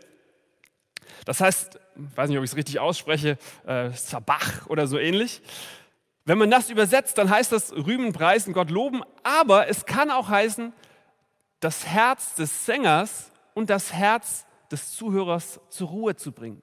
Das 1.27 1.41
heißt, 1.41 1.79
ich 1.95 2.17
weiß 2.17 2.29
nicht, 2.29 2.39
ob 2.39 2.45
ich 2.45 2.51
es 2.51 2.57
richtig 2.57 2.81
ausspreche, 2.81 3.39
äh, 3.65 3.91
Sabach 3.91 4.67
oder 4.67 4.89
so 4.89 4.99
ähnlich. 4.99 5.43
Wenn 6.25 6.39
man 6.39 6.51
das 6.51 6.71
übersetzt, 6.71 7.19
dann 7.19 7.31
heißt 7.31 7.53
das 7.53 7.73
rühmen, 7.73 8.13
preisen, 8.13 8.53
Gott 8.53 8.71
loben, 8.71 9.03
aber 9.23 9.69
es 9.69 9.87
kann 9.87 10.11
auch 10.11 10.29
heißen, 10.29 10.73
das 11.61 11.87
Herz 11.87 12.35
des 12.35 12.67
Sängers 12.67 13.31
und 13.55 13.71
das 13.71 13.93
Herz 13.93 14.45
des 14.73 14.91
Zuhörers 14.91 15.61
zur 15.69 15.91
Ruhe 15.91 16.17
zu 16.17 16.33
bringen. 16.33 16.63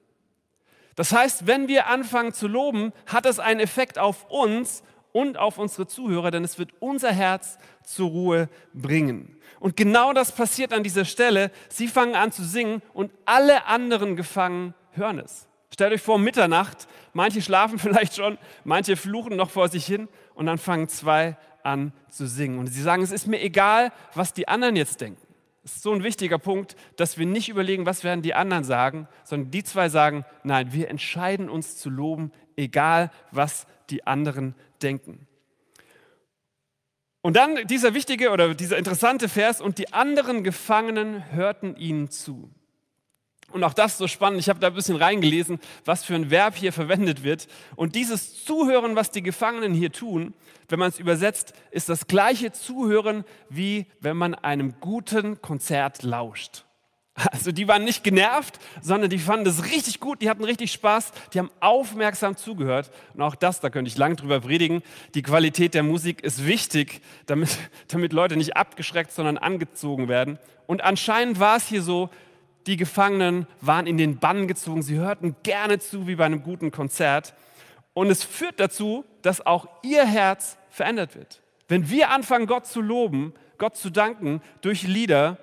Das 0.96 1.12
heißt, 1.12 1.46
wenn 1.46 1.66
wir 1.66 1.86
anfangen 1.86 2.34
zu 2.34 2.46
loben, 2.46 2.92
hat 3.06 3.24
das 3.24 3.38
einen 3.38 3.60
Effekt 3.60 3.98
auf 3.98 4.28
uns 4.28 4.82
und 5.12 5.38
auf 5.38 5.58
unsere 5.58 5.86
Zuhörer, 5.86 6.30
denn 6.30 6.44
es 6.44 6.58
wird 6.58 6.70
unser 6.80 7.12
Herz 7.12 7.58
zur 7.84 8.10
Ruhe 8.10 8.48
bringen. 8.72 9.36
Und 9.58 9.76
genau 9.76 10.12
das 10.12 10.32
passiert 10.32 10.72
an 10.72 10.82
dieser 10.82 11.04
Stelle. 11.04 11.50
Sie 11.68 11.88
fangen 11.88 12.14
an 12.14 12.32
zu 12.32 12.44
singen 12.44 12.82
und 12.92 13.12
alle 13.24 13.66
anderen 13.66 14.16
Gefangenen 14.16 14.74
hören 14.92 15.18
es. 15.18 15.46
Stellt 15.72 15.92
euch 15.92 16.02
vor, 16.02 16.18
Mitternacht, 16.18 16.88
manche 17.12 17.42
schlafen 17.42 17.78
vielleicht 17.80 18.16
schon, 18.16 18.38
manche 18.64 18.96
fluchen 18.96 19.36
noch 19.36 19.50
vor 19.50 19.68
sich 19.68 19.86
hin 19.86 20.08
und 20.34 20.46
dann 20.46 20.58
fangen 20.58 20.88
zwei 20.88 21.36
an 21.62 21.92
zu 22.08 22.26
singen. 22.26 22.58
Und 22.58 22.66
sie 22.66 22.82
sagen, 22.82 23.02
es 23.02 23.12
ist 23.12 23.26
mir 23.26 23.40
egal, 23.40 23.92
was 24.14 24.32
die 24.32 24.48
anderen 24.48 24.76
jetzt 24.76 25.00
denken. 25.00 25.26
Das 25.62 25.76
ist 25.76 25.82
so 25.82 25.92
ein 25.92 26.02
wichtiger 26.02 26.38
Punkt, 26.38 26.74
dass 26.96 27.18
wir 27.18 27.26
nicht 27.26 27.50
überlegen, 27.50 27.84
was 27.84 28.02
werden 28.02 28.22
die 28.22 28.34
anderen 28.34 28.64
sagen, 28.64 29.06
sondern 29.24 29.50
die 29.50 29.62
zwei 29.62 29.90
sagen, 29.90 30.24
nein, 30.42 30.72
wir 30.72 30.88
entscheiden 30.88 31.50
uns 31.50 31.76
zu 31.76 31.90
loben, 31.90 32.32
egal 32.56 33.10
was 33.30 33.66
die 33.90 34.06
anderen 34.06 34.54
denken. 34.82 35.26
Und 37.22 37.36
dann 37.36 37.66
dieser 37.66 37.92
wichtige 37.94 38.30
oder 38.30 38.54
dieser 38.54 38.78
interessante 38.78 39.28
Vers, 39.28 39.60
und 39.60 39.78
die 39.78 39.92
anderen 39.92 40.42
Gefangenen 40.42 41.32
hörten 41.32 41.76
ihnen 41.76 42.10
zu. 42.10 42.50
Und 43.52 43.64
auch 43.64 43.74
das 43.74 43.98
so 43.98 44.06
spannend. 44.06 44.40
Ich 44.40 44.48
habe 44.48 44.60
da 44.60 44.68
ein 44.68 44.74
bisschen 44.74 44.96
reingelesen, 44.96 45.58
was 45.84 46.04
für 46.04 46.14
ein 46.14 46.30
Verb 46.30 46.54
hier 46.54 46.72
verwendet 46.72 47.24
wird. 47.24 47.48
Und 47.74 47.96
dieses 47.96 48.44
Zuhören, 48.44 48.94
was 48.94 49.10
die 49.10 49.22
Gefangenen 49.22 49.74
hier 49.74 49.92
tun, 49.92 50.34
wenn 50.68 50.78
man 50.78 50.88
es 50.88 51.00
übersetzt, 51.00 51.52
ist 51.72 51.88
das 51.88 52.06
gleiche 52.06 52.52
Zuhören, 52.52 53.24
wie 53.48 53.86
wenn 54.00 54.16
man 54.16 54.34
einem 54.36 54.78
guten 54.80 55.42
Konzert 55.42 56.04
lauscht. 56.04 56.64
Also 57.14 57.52
die 57.52 57.68
waren 57.68 57.84
nicht 57.84 58.04
genervt, 58.04 58.58
sondern 58.80 59.10
die 59.10 59.18
fanden 59.18 59.44
das 59.44 59.64
richtig 59.64 60.00
gut, 60.00 60.22
die 60.22 60.30
hatten 60.30 60.44
richtig 60.44 60.72
Spaß, 60.72 61.12
die 61.32 61.38
haben 61.38 61.50
aufmerksam 61.60 62.36
zugehört. 62.36 62.90
Und 63.14 63.22
auch 63.22 63.34
das, 63.34 63.60
da 63.60 63.68
könnte 63.68 63.88
ich 63.88 63.98
lang 63.98 64.16
drüber 64.16 64.40
predigen, 64.40 64.82
die 65.14 65.22
Qualität 65.22 65.74
der 65.74 65.82
Musik 65.82 66.22
ist 66.22 66.46
wichtig, 66.46 67.02
damit, 67.26 67.58
damit 67.88 68.12
Leute 68.12 68.36
nicht 68.36 68.56
abgeschreckt, 68.56 69.12
sondern 69.12 69.38
angezogen 69.38 70.08
werden. 70.08 70.38
Und 70.66 70.82
anscheinend 70.82 71.40
war 71.40 71.56
es 71.56 71.66
hier 71.66 71.82
so, 71.82 72.10
die 72.66 72.76
Gefangenen 72.76 73.46
waren 73.60 73.86
in 73.86 73.98
den 73.98 74.18
Bann 74.18 74.46
gezogen, 74.46 74.82
sie 74.82 74.96
hörten 74.96 75.34
gerne 75.42 75.78
zu 75.78 76.06
wie 76.06 76.14
bei 76.14 76.26
einem 76.26 76.42
guten 76.42 76.70
Konzert. 76.70 77.34
Und 77.92 78.08
es 78.08 78.22
führt 78.22 78.60
dazu, 78.60 79.04
dass 79.22 79.44
auch 79.44 79.66
ihr 79.82 80.06
Herz 80.06 80.56
verändert 80.70 81.16
wird. 81.16 81.42
Wenn 81.68 81.90
wir 81.90 82.10
anfangen, 82.10 82.46
Gott 82.46 82.66
zu 82.66 82.80
loben, 82.80 83.34
Gott 83.58 83.76
zu 83.76 83.90
danken 83.90 84.42
durch 84.60 84.84
Lieder, 84.84 85.38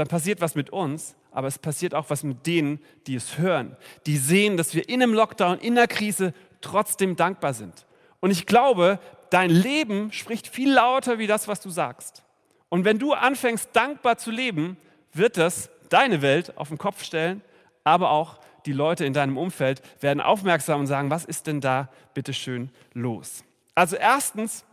dann 0.00 0.08
passiert 0.08 0.40
was 0.40 0.54
mit 0.54 0.70
uns, 0.70 1.14
aber 1.30 1.46
es 1.46 1.58
passiert 1.58 1.94
auch 1.94 2.10
was 2.10 2.22
mit 2.24 2.46
denen, 2.46 2.80
die 3.06 3.14
es 3.14 3.38
hören, 3.38 3.76
die 4.06 4.16
sehen, 4.16 4.56
dass 4.56 4.74
wir 4.74 4.88
in 4.88 5.02
einem 5.02 5.14
Lockdown, 5.14 5.58
in 5.58 5.74
der 5.74 5.86
Krise 5.86 6.32
trotzdem 6.60 7.16
dankbar 7.16 7.54
sind. 7.54 7.86
Und 8.20 8.30
ich 8.30 8.46
glaube, 8.46 8.98
dein 9.30 9.50
Leben 9.50 10.10
spricht 10.12 10.48
viel 10.48 10.72
lauter 10.72 11.18
wie 11.18 11.26
das, 11.26 11.48
was 11.48 11.60
du 11.60 11.70
sagst. 11.70 12.24
Und 12.68 12.84
wenn 12.84 12.98
du 12.98 13.12
anfängst, 13.12 13.68
dankbar 13.74 14.16
zu 14.16 14.30
leben, 14.30 14.76
wird 15.12 15.36
das 15.36 15.70
deine 15.88 16.22
Welt 16.22 16.56
auf 16.56 16.68
den 16.68 16.78
Kopf 16.78 17.04
stellen, 17.04 17.42
aber 17.84 18.10
auch 18.10 18.38
die 18.66 18.72
Leute 18.72 19.04
in 19.04 19.12
deinem 19.12 19.36
Umfeld 19.36 19.82
werden 20.02 20.20
aufmerksam 20.20 20.80
und 20.80 20.86
sagen, 20.86 21.10
was 21.10 21.24
ist 21.24 21.46
denn 21.46 21.60
da 21.60 21.88
bitte 22.14 22.32
schön 22.32 22.70
los? 22.94 23.44
Also 23.74 23.96
erstens, 23.96 24.64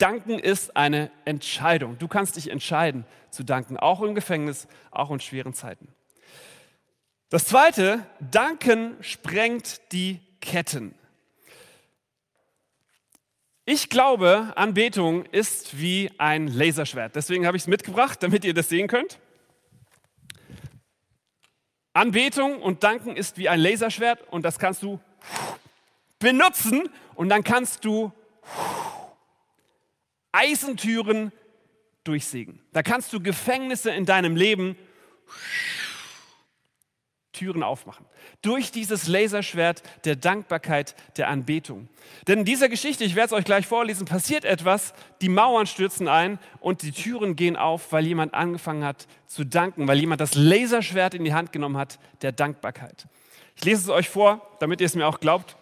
danken 0.00 0.38
ist 0.38 0.76
eine 0.76 1.10
Entscheidung. 1.24 1.98
Du 1.98 2.08
kannst 2.08 2.36
dich 2.36 2.50
entscheiden 2.50 3.04
zu 3.30 3.44
danken, 3.44 3.76
auch 3.76 4.02
im 4.02 4.14
Gefängnis, 4.14 4.66
auch 4.90 5.10
in 5.10 5.20
schweren 5.20 5.54
Zeiten. 5.54 5.88
Das 7.28 7.44
zweite, 7.44 8.04
danken 8.18 8.96
sprengt 9.02 9.92
die 9.92 10.20
Ketten. 10.40 10.94
Ich 13.64 13.88
glaube, 13.88 14.52
Anbetung 14.56 15.24
ist 15.26 15.78
wie 15.78 16.10
ein 16.18 16.48
Laserschwert. 16.48 17.14
Deswegen 17.14 17.46
habe 17.46 17.56
ich 17.56 17.62
es 17.64 17.66
mitgebracht, 17.68 18.20
damit 18.22 18.44
ihr 18.44 18.52
das 18.52 18.68
sehen 18.68 18.88
könnt. 18.88 19.20
Anbetung 21.92 22.62
und 22.62 22.82
Danken 22.82 23.14
ist 23.16 23.36
wie 23.36 23.48
ein 23.48 23.60
Laserschwert 23.60 24.26
und 24.32 24.42
das 24.44 24.58
kannst 24.58 24.82
du 24.82 24.98
benutzen 26.18 26.88
und 27.14 27.28
dann 27.28 27.44
kannst 27.44 27.84
du 27.84 28.12
Eisentüren 30.32 31.32
durchsägen. 32.04 32.60
Da 32.72 32.82
kannst 32.82 33.12
du 33.12 33.20
Gefängnisse 33.20 33.90
in 33.90 34.06
deinem 34.06 34.36
Leben 34.36 34.76
Türen 37.32 37.62
aufmachen. 37.62 38.04
Durch 38.42 38.70
dieses 38.70 39.08
Laserschwert 39.08 39.82
der 40.04 40.16
Dankbarkeit, 40.16 40.94
der 41.16 41.28
Anbetung. 41.28 41.88
Denn 42.26 42.40
in 42.40 42.44
dieser 42.44 42.68
Geschichte, 42.68 43.04
ich 43.04 43.14
werde 43.14 43.26
es 43.26 43.32
euch 43.32 43.44
gleich 43.44 43.66
vorlesen, 43.66 44.04
passiert 44.04 44.44
etwas, 44.44 44.92
die 45.22 45.30
Mauern 45.30 45.66
stürzen 45.66 46.06
ein 46.06 46.38
und 46.58 46.82
die 46.82 46.92
Türen 46.92 47.36
gehen 47.36 47.56
auf, 47.56 47.92
weil 47.92 48.06
jemand 48.06 48.34
angefangen 48.34 48.84
hat 48.84 49.06
zu 49.26 49.44
danken, 49.44 49.88
weil 49.88 49.98
jemand 49.98 50.20
das 50.20 50.34
Laserschwert 50.34 51.14
in 51.14 51.24
die 51.24 51.32
Hand 51.32 51.52
genommen 51.52 51.78
hat, 51.78 51.98
der 52.20 52.32
Dankbarkeit. 52.32 53.06
Ich 53.56 53.64
lese 53.64 53.82
es 53.82 53.88
euch 53.88 54.08
vor, 54.08 54.46
damit 54.58 54.80
ihr 54.80 54.86
es 54.86 54.94
mir 54.94 55.06
auch 55.06 55.20
glaubt. 55.20 55.56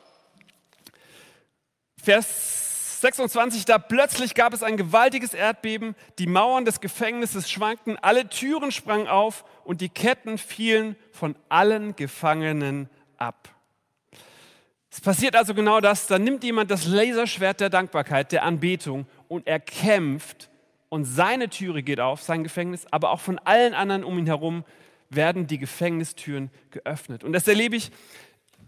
Vers 2.03 2.68
26, 3.01 3.65
da 3.65 3.79
plötzlich 3.79 4.35
gab 4.35 4.53
es 4.53 4.63
ein 4.63 4.77
gewaltiges 4.77 5.35
Erdbeben, 5.35 5.95
die 6.19 6.27
Mauern 6.27 6.65
des 6.65 6.81
Gefängnisses 6.81 7.51
schwankten, 7.51 7.97
alle 8.01 8.29
Türen 8.29 8.73
sprangen 8.73 9.09
auf 9.09 9.45
und 9.65 9.81
die 9.81 9.89
Ketten 9.89 10.39
fielen 10.39 10.97
von 11.13 11.37
allen 11.49 11.97
Gefangenen 11.97 12.89
ab. 13.17 13.49
Es 14.91 15.01
passiert 15.01 15.37
also 15.37 15.55
genau 15.55 15.81
das, 15.81 16.07
da 16.07 16.19
nimmt 16.19 16.43
jemand 16.43 16.71
das 16.71 16.87
Laserschwert 16.87 17.61
der 17.61 17.71
Dankbarkeit, 17.71 18.33
der 18.33 18.43
Anbetung 18.43 19.07
und 19.29 19.47
er 19.47 19.61
kämpft 19.61 20.51
und 20.89 21.05
seine 21.05 21.51
Türe 21.51 21.83
geht 21.83 22.01
auf, 22.01 22.23
sein 22.23 22.43
Gefängnis, 22.43 22.87
aber 22.91 23.11
auch 23.11 23.21
von 23.21 23.39
allen 23.39 23.75
anderen 23.75 24.05
um 24.05 24.19
ihn 24.19 24.27
herum 24.27 24.65
werden 25.11 25.47
die 25.47 25.59
Gefängnistüren 25.59 26.51
geöffnet. 26.71 27.25
Und 27.25 27.33
das 27.33 27.47
erlebe 27.47 27.77
ich 27.77 27.91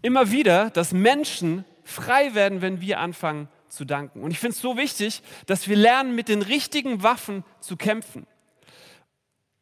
immer 0.01 0.31
wieder, 0.31 0.69
dass 0.69 0.93
Menschen 0.93 1.65
frei 1.83 2.33
werden, 2.33 2.61
wenn 2.61 2.81
wir 2.81 2.99
anfangen 2.99 3.47
zu 3.71 3.85
danken. 3.85 4.23
Und 4.23 4.31
ich 4.31 4.39
finde 4.39 4.55
es 4.55 4.61
so 4.61 4.77
wichtig, 4.77 5.21
dass 5.45 5.67
wir 5.67 5.75
lernen, 5.75 6.15
mit 6.15 6.27
den 6.29 6.41
richtigen 6.41 7.03
Waffen 7.03 7.43
zu 7.59 7.77
kämpfen. 7.77 8.27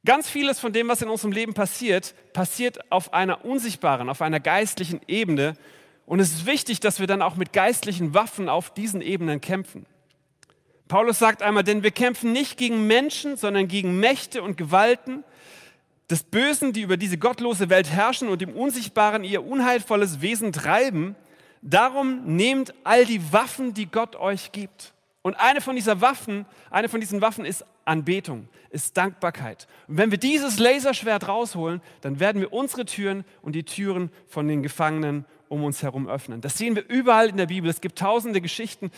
Ganz 0.05 0.29
vieles 0.29 0.59
von 0.59 0.73
dem, 0.73 0.87
was 0.87 1.01
in 1.01 1.09
unserem 1.09 1.31
Leben 1.31 1.53
passiert, 1.53 2.15
passiert 2.33 2.91
auf 2.91 3.13
einer 3.13 3.45
unsichtbaren, 3.45 4.09
auf 4.09 4.21
einer 4.21 4.39
geistlichen 4.39 5.01
Ebene. 5.07 5.55
Und 6.05 6.19
es 6.19 6.31
ist 6.31 6.45
wichtig, 6.45 6.79
dass 6.79 6.99
wir 6.99 7.07
dann 7.07 7.21
auch 7.21 7.35
mit 7.35 7.53
geistlichen 7.53 8.13
Waffen 8.13 8.49
auf 8.49 8.73
diesen 8.73 9.01
Ebenen 9.01 9.41
kämpfen. 9.41 9.85
Paulus 10.87 11.19
sagt 11.19 11.43
einmal, 11.43 11.63
denn 11.63 11.83
wir 11.83 11.91
kämpfen 11.91 12.31
nicht 12.31 12.57
gegen 12.57 12.87
Menschen, 12.87 13.37
sondern 13.37 13.67
gegen 13.67 13.99
Mächte 13.99 14.41
und 14.41 14.57
Gewalten 14.57 15.23
des 16.09 16.23
Bösen, 16.23 16.73
die 16.73 16.81
über 16.81 16.97
diese 16.97 17.19
gottlose 17.19 17.69
Welt 17.69 17.91
herrschen 17.91 18.29
und 18.29 18.41
im 18.41 18.55
Unsichtbaren 18.55 19.23
ihr 19.23 19.45
unheilvolles 19.45 20.21
Wesen 20.21 20.51
treiben. 20.51 21.15
Darum 21.61 22.35
nehmt 22.35 22.73
all 22.83 23.05
die 23.05 23.33
Waffen, 23.33 23.73
die 23.73 23.85
Gott 23.85 24.15
euch 24.15 24.51
gibt. 24.51 24.93
Und 25.21 25.35
eine 25.35 25.61
von 25.61 25.75
dieser 25.75 26.01
Waffen, 26.01 26.45
eine 26.69 26.87
von 26.87 26.99
diesen 27.01 27.21
Waffen 27.21 27.45
ist 27.45 27.65
Anbetung, 27.83 28.47
ist 28.69 28.95
Dankbarkeit. 28.95 29.67
Und 29.87 29.97
wenn 29.97 30.11
wir 30.11 30.17
dieses 30.17 30.59
Laserschwert 30.59 31.27
rausholen, 31.27 31.81
dann 32.01 32.19
werden 32.19 32.41
wir 32.41 32.53
unsere 32.53 32.85
Türen 32.85 33.25
und 33.41 33.53
die 33.53 33.63
Türen 33.63 34.11
von 34.27 34.47
den 34.47 34.63
Gefangenen 34.63 35.25
um 35.49 35.63
uns 35.63 35.83
herum 35.83 36.07
öffnen. 36.07 36.41
Das 36.41 36.57
sehen 36.57 36.75
wir 36.75 36.87
überall 36.87 37.29
in 37.29 37.37
der 37.37 37.47
Bibel. 37.47 37.69
Es 37.69 37.81
gibt 37.81 37.97
tausende 37.97 38.39
Geschichten. 38.39 38.91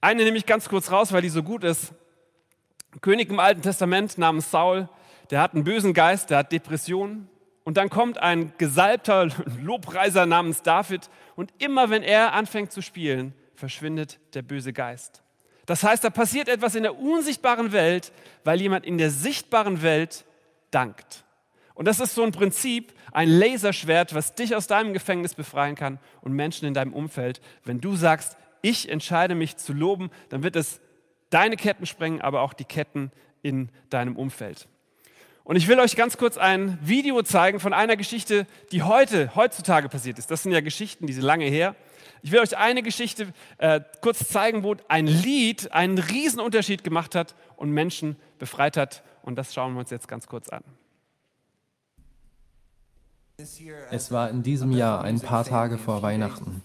Eine 0.00 0.24
nehme 0.24 0.38
ich 0.38 0.46
ganz 0.46 0.68
kurz 0.68 0.90
raus, 0.90 1.12
weil 1.12 1.22
die 1.22 1.28
so 1.28 1.42
gut 1.42 1.62
ist. 1.62 1.92
Ein 2.94 3.00
König 3.00 3.28
im 3.28 3.38
Alten 3.38 3.62
Testament 3.62 4.16
namens 4.16 4.50
Saul, 4.50 4.88
der 5.30 5.42
hat 5.42 5.54
einen 5.54 5.64
bösen 5.64 5.92
Geist, 5.92 6.30
der 6.30 6.38
hat 6.38 6.52
Depressionen, 6.52 7.28
und 7.68 7.76
dann 7.76 7.90
kommt 7.90 8.16
ein 8.16 8.54
gesalbter 8.56 9.28
Lobpreiser 9.62 10.24
namens 10.24 10.62
David 10.62 11.10
und 11.36 11.52
immer 11.58 11.90
wenn 11.90 12.02
er 12.02 12.32
anfängt 12.32 12.72
zu 12.72 12.80
spielen, 12.80 13.34
verschwindet 13.54 14.18
der 14.32 14.40
böse 14.40 14.72
Geist. 14.72 15.22
Das 15.66 15.82
heißt, 15.82 16.02
da 16.02 16.08
passiert 16.08 16.48
etwas 16.48 16.76
in 16.76 16.82
der 16.82 16.98
unsichtbaren 16.98 17.72
Welt, 17.72 18.10
weil 18.42 18.58
jemand 18.58 18.86
in 18.86 18.96
der 18.96 19.10
sichtbaren 19.10 19.82
Welt 19.82 20.24
dankt. 20.70 21.26
Und 21.74 21.86
das 21.86 22.00
ist 22.00 22.14
so 22.14 22.22
ein 22.22 22.32
Prinzip, 22.32 22.94
ein 23.12 23.28
Laserschwert, 23.28 24.14
was 24.14 24.34
dich 24.34 24.56
aus 24.56 24.66
deinem 24.66 24.94
Gefängnis 24.94 25.34
befreien 25.34 25.74
kann 25.74 25.98
und 26.22 26.32
Menschen 26.32 26.66
in 26.66 26.72
deinem 26.72 26.94
Umfeld. 26.94 27.42
Wenn 27.64 27.82
du 27.82 27.96
sagst, 27.96 28.38
ich 28.62 28.88
entscheide 28.88 29.34
mich 29.34 29.58
zu 29.58 29.74
loben, 29.74 30.08
dann 30.30 30.42
wird 30.42 30.56
es 30.56 30.80
deine 31.28 31.56
Ketten 31.56 31.84
sprengen, 31.84 32.22
aber 32.22 32.40
auch 32.40 32.54
die 32.54 32.64
Ketten 32.64 33.12
in 33.42 33.68
deinem 33.90 34.16
Umfeld. 34.16 34.68
Und 35.48 35.56
ich 35.56 35.66
will 35.66 35.80
euch 35.80 35.96
ganz 35.96 36.18
kurz 36.18 36.36
ein 36.36 36.78
Video 36.82 37.22
zeigen 37.22 37.58
von 37.58 37.72
einer 37.72 37.96
Geschichte, 37.96 38.46
die 38.70 38.82
heute, 38.82 39.34
heutzutage 39.34 39.88
passiert 39.88 40.18
ist. 40.18 40.30
Das 40.30 40.42
sind 40.42 40.52
ja 40.52 40.60
Geschichten, 40.60 41.06
die 41.06 41.14
sind 41.14 41.22
lange 41.22 41.46
her. 41.46 41.74
Ich 42.20 42.32
will 42.32 42.40
euch 42.40 42.58
eine 42.58 42.82
Geschichte 42.82 43.32
äh, 43.56 43.80
kurz 44.02 44.28
zeigen, 44.28 44.62
wo 44.62 44.76
ein 44.88 45.06
Lied 45.06 45.72
einen 45.72 45.96
riesen 45.96 46.40
Unterschied 46.40 46.84
gemacht 46.84 47.14
hat 47.14 47.34
und 47.56 47.70
Menschen 47.70 48.16
befreit 48.38 48.76
hat. 48.76 49.02
Und 49.22 49.36
das 49.36 49.54
schauen 49.54 49.72
wir 49.72 49.80
uns 49.80 49.88
jetzt 49.88 50.06
ganz 50.06 50.26
kurz 50.26 50.50
an. 50.50 50.62
Es 53.90 54.12
war 54.12 54.28
in 54.28 54.42
diesem 54.42 54.72
Jahr 54.72 55.02
ein 55.02 55.18
paar 55.18 55.46
Tage 55.46 55.78
vor 55.78 56.02
Weihnachten, 56.02 56.60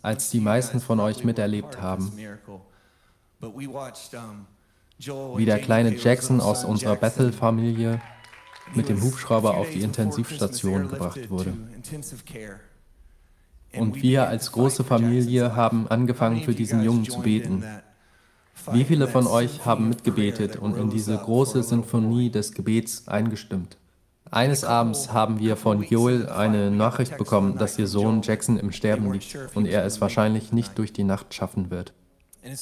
als 0.00 0.30
die 0.30 0.40
meisten 0.40 0.80
von 0.80 1.00
euch 1.00 1.22
miterlebt 1.22 1.82
haben, 1.82 2.10
wie 5.36 5.44
der 5.44 5.58
kleine 5.58 5.94
Jackson 5.96 6.40
aus 6.40 6.64
unserer 6.64 6.96
Bethel-Familie 6.96 8.00
mit 8.74 8.88
dem 8.88 9.02
Hubschrauber 9.02 9.56
auf 9.56 9.70
die 9.70 9.82
Intensivstation 9.82 10.88
gebracht 10.88 11.30
wurde. 11.30 11.54
Und 13.72 14.02
wir 14.02 14.28
als 14.28 14.52
große 14.52 14.84
Familie 14.84 15.56
haben 15.56 15.88
angefangen, 15.88 16.42
für 16.42 16.54
diesen 16.54 16.82
Jungen 16.82 17.04
zu 17.04 17.20
beten. 17.20 17.64
Wie 18.72 18.84
viele 18.84 19.08
von 19.08 19.26
euch 19.26 19.64
haben 19.64 19.88
mitgebetet 19.88 20.56
und 20.56 20.76
in 20.76 20.90
diese 20.90 21.16
große 21.16 21.62
Sinfonie 21.62 22.30
des 22.30 22.52
Gebets 22.52 23.08
eingestimmt? 23.08 23.78
Eines 24.30 24.64
Abends 24.64 25.12
haben 25.12 25.40
wir 25.40 25.56
von 25.56 25.82
Joel 25.82 26.28
eine 26.28 26.70
Nachricht 26.70 27.16
bekommen, 27.16 27.58
dass 27.58 27.78
ihr 27.78 27.86
Sohn 27.86 28.22
Jackson 28.22 28.58
im 28.58 28.70
Sterben 28.70 29.12
liegt 29.12 29.36
und 29.54 29.66
er 29.66 29.84
es 29.84 30.00
wahrscheinlich 30.00 30.52
nicht 30.52 30.78
durch 30.78 30.92
die 30.92 31.04
Nacht 31.04 31.34
schaffen 31.34 31.70
wird. 31.70 31.92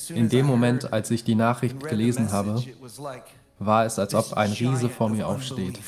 In 0.08 0.28
dem 0.28 0.46
Moment, 0.46 0.92
als 0.92 1.10
ich 1.10 1.24
die 1.24 1.34
Nachricht 1.34 1.80
gelesen 1.80 2.32
habe, 2.32 2.62
war 3.58 3.84
es, 3.84 3.98
als 3.98 4.14
ob 4.14 4.32
ein 4.32 4.52
Riese 4.52 4.88
vor 4.88 5.08
mir 5.08 5.26
aufsteht. 5.28 5.78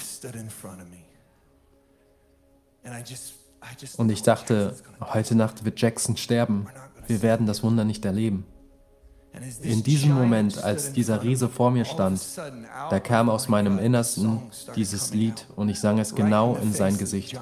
Und 3.96 4.10
ich 4.10 4.22
dachte, 4.22 4.76
heute 5.00 5.34
Nacht 5.34 5.64
wird 5.64 5.80
Jackson 5.80 6.16
sterben. 6.16 6.66
Wir 7.06 7.22
werden 7.22 7.46
das 7.46 7.62
Wunder 7.62 7.84
nicht 7.84 8.04
erleben. 8.04 8.46
In 9.62 9.82
diesem 9.82 10.12
Moment, 10.12 10.62
als 10.62 10.92
dieser 10.92 11.22
Riese 11.22 11.48
vor 11.48 11.70
mir 11.70 11.84
stand, 11.84 12.20
da 12.90 13.00
kam 13.00 13.30
aus 13.30 13.48
meinem 13.48 13.78
Innersten 13.78 14.40
dieses 14.74 15.14
Lied 15.14 15.46
und 15.56 15.68
ich 15.68 15.78
sang 15.78 15.98
es 15.98 16.14
genau 16.14 16.56
in 16.56 16.72
sein 16.72 16.98
Gesicht. 16.98 17.40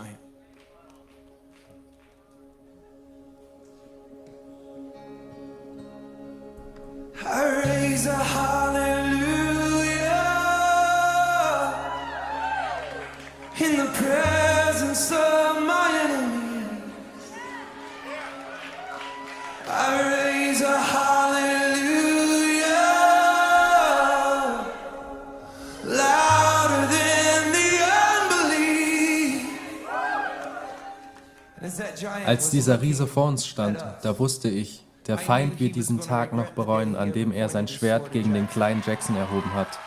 Als 32.27 32.51
dieser 32.51 32.81
Riese 32.83 33.07
vor 33.07 33.29
uns 33.29 33.47
stand, 33.47 33.85
da 34.03 34.19
wusste 34.19 34.49
ich, 34.49 34.85
der 35.07 35.19
Feind 35.19 35.59
wird 35.59 35.75
diesen 35.75 36.01
Tag 36.01 36.33
noch 36.35 36.51
bereuen, 36.51 36.95
an 36.95 37.13
dem 37.13 37.33
er 37.33 37.49
sein 37.49 37.67
Schwert 37.67 38.13
gegen 38.13 38.35
den 38.35 38.49
kleinen 38.49 38.83
Jackson 38.87 39.17
erhoben 39.17 39.55
hat. 39.55 39.79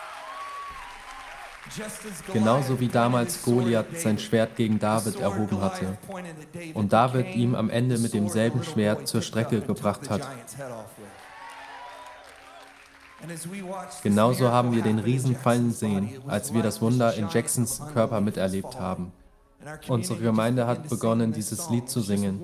Genauso 2.34 2.80
wie 2.80 2.88
damals 2.88 3.44
Goliath 3.44 4.00
sein 4.00 4.18
Schwert 4.18 4.56
gegen 4.56 4.80
David 4.80 5.20
erhoben 5.20 5.62
hatte 5.62 5.98
und 6.74 6.92
David 6.92 7.36
ihm 7.36 7.56
am 7.56 7.70
Ende 7.70 7.98
mit 7.98 8.14
demselben 8.14 8.64
Schwert 8.64 9.08
zur 9.08 9.22
Strecke 9.22 9.62
gebracht 9.62 10.10
hat. 10.10 10.28
Genauso 14.04 14.52
haben 14.52 14.74
wir 14.74 14.82
den 14.82 15.00
Riesen 15.00 15.36
fallen 15.36 15.72
sehen, 15.72 16.22
als 16.28 16.54
wir 16.54 16.64
das 16.64 16.82
Wunder 16.82 17.14
in 17.14 17.30
Jacksons 17.30 17.82
Körper 17.94 18.20
miterlebt 18.20 18.80
haben. 18.80 19.14
Unsere 19.88 20.20
Gemeinde 20.20 20.68
hat 20.68 20.90
begonnen, 20.90 21.34
dieses 21.34 21.70
Lied 21.70 21.90
zu 21.90 22.02
singen, 22.02 22.42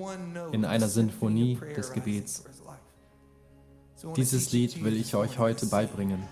in 0.52 0.66
einer 0.66 0.88
Sinfonie 0.88 1.60
des 1.76 1.92
Gebets. 1.94 2.44
Dieses 4.16 4.52
Lied 4.52 4.84
will 4.84 4.96
ich 4.96 5.16
euch 5.16 5.40
heute 5.40 5.66
beibringen. 5.66 6.24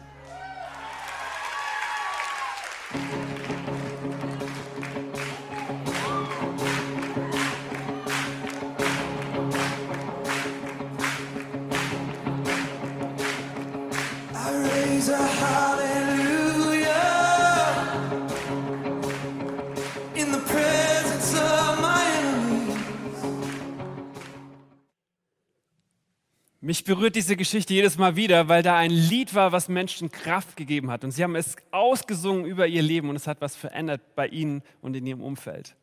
Berührt 26.86 27.15
diese 27.15 27.36
Geschichte 27.36 27.74
jedes 27.74 27.98
Mal 27.98 28.15
wieder, 28.15 28.48
weil 28.48 28.63
da 28.63 28.78
ein 28.78 28.91
Lied 28.91 29.34
war, 29.34 29.52
was 29.52 29.67
Menschen 29.67 30.12
Kraft 30.12 30.56
gegeben 30.56 30.89
hat. 30.91 31.04
Und 31.04 31.12
sie 31.12 31.24
haben 31.24 31.36
es 31.36 31.56
ausgesungen 31.71 32.45
über 32.45 32.67
ihr 32.67 32.82
Leben 32.82 33.10
und 33.10 33.15
es 33.15 33.28
hat 33.28 33.41
was 33.41 33.56
verändert 33.56 34.02
bei 34.15 34.28
ihnen 34.28 34.62
und 34.82 34.95
in 34.95 35.06
ihrem 35.06 35.21
Umfeld. 35.21 35.76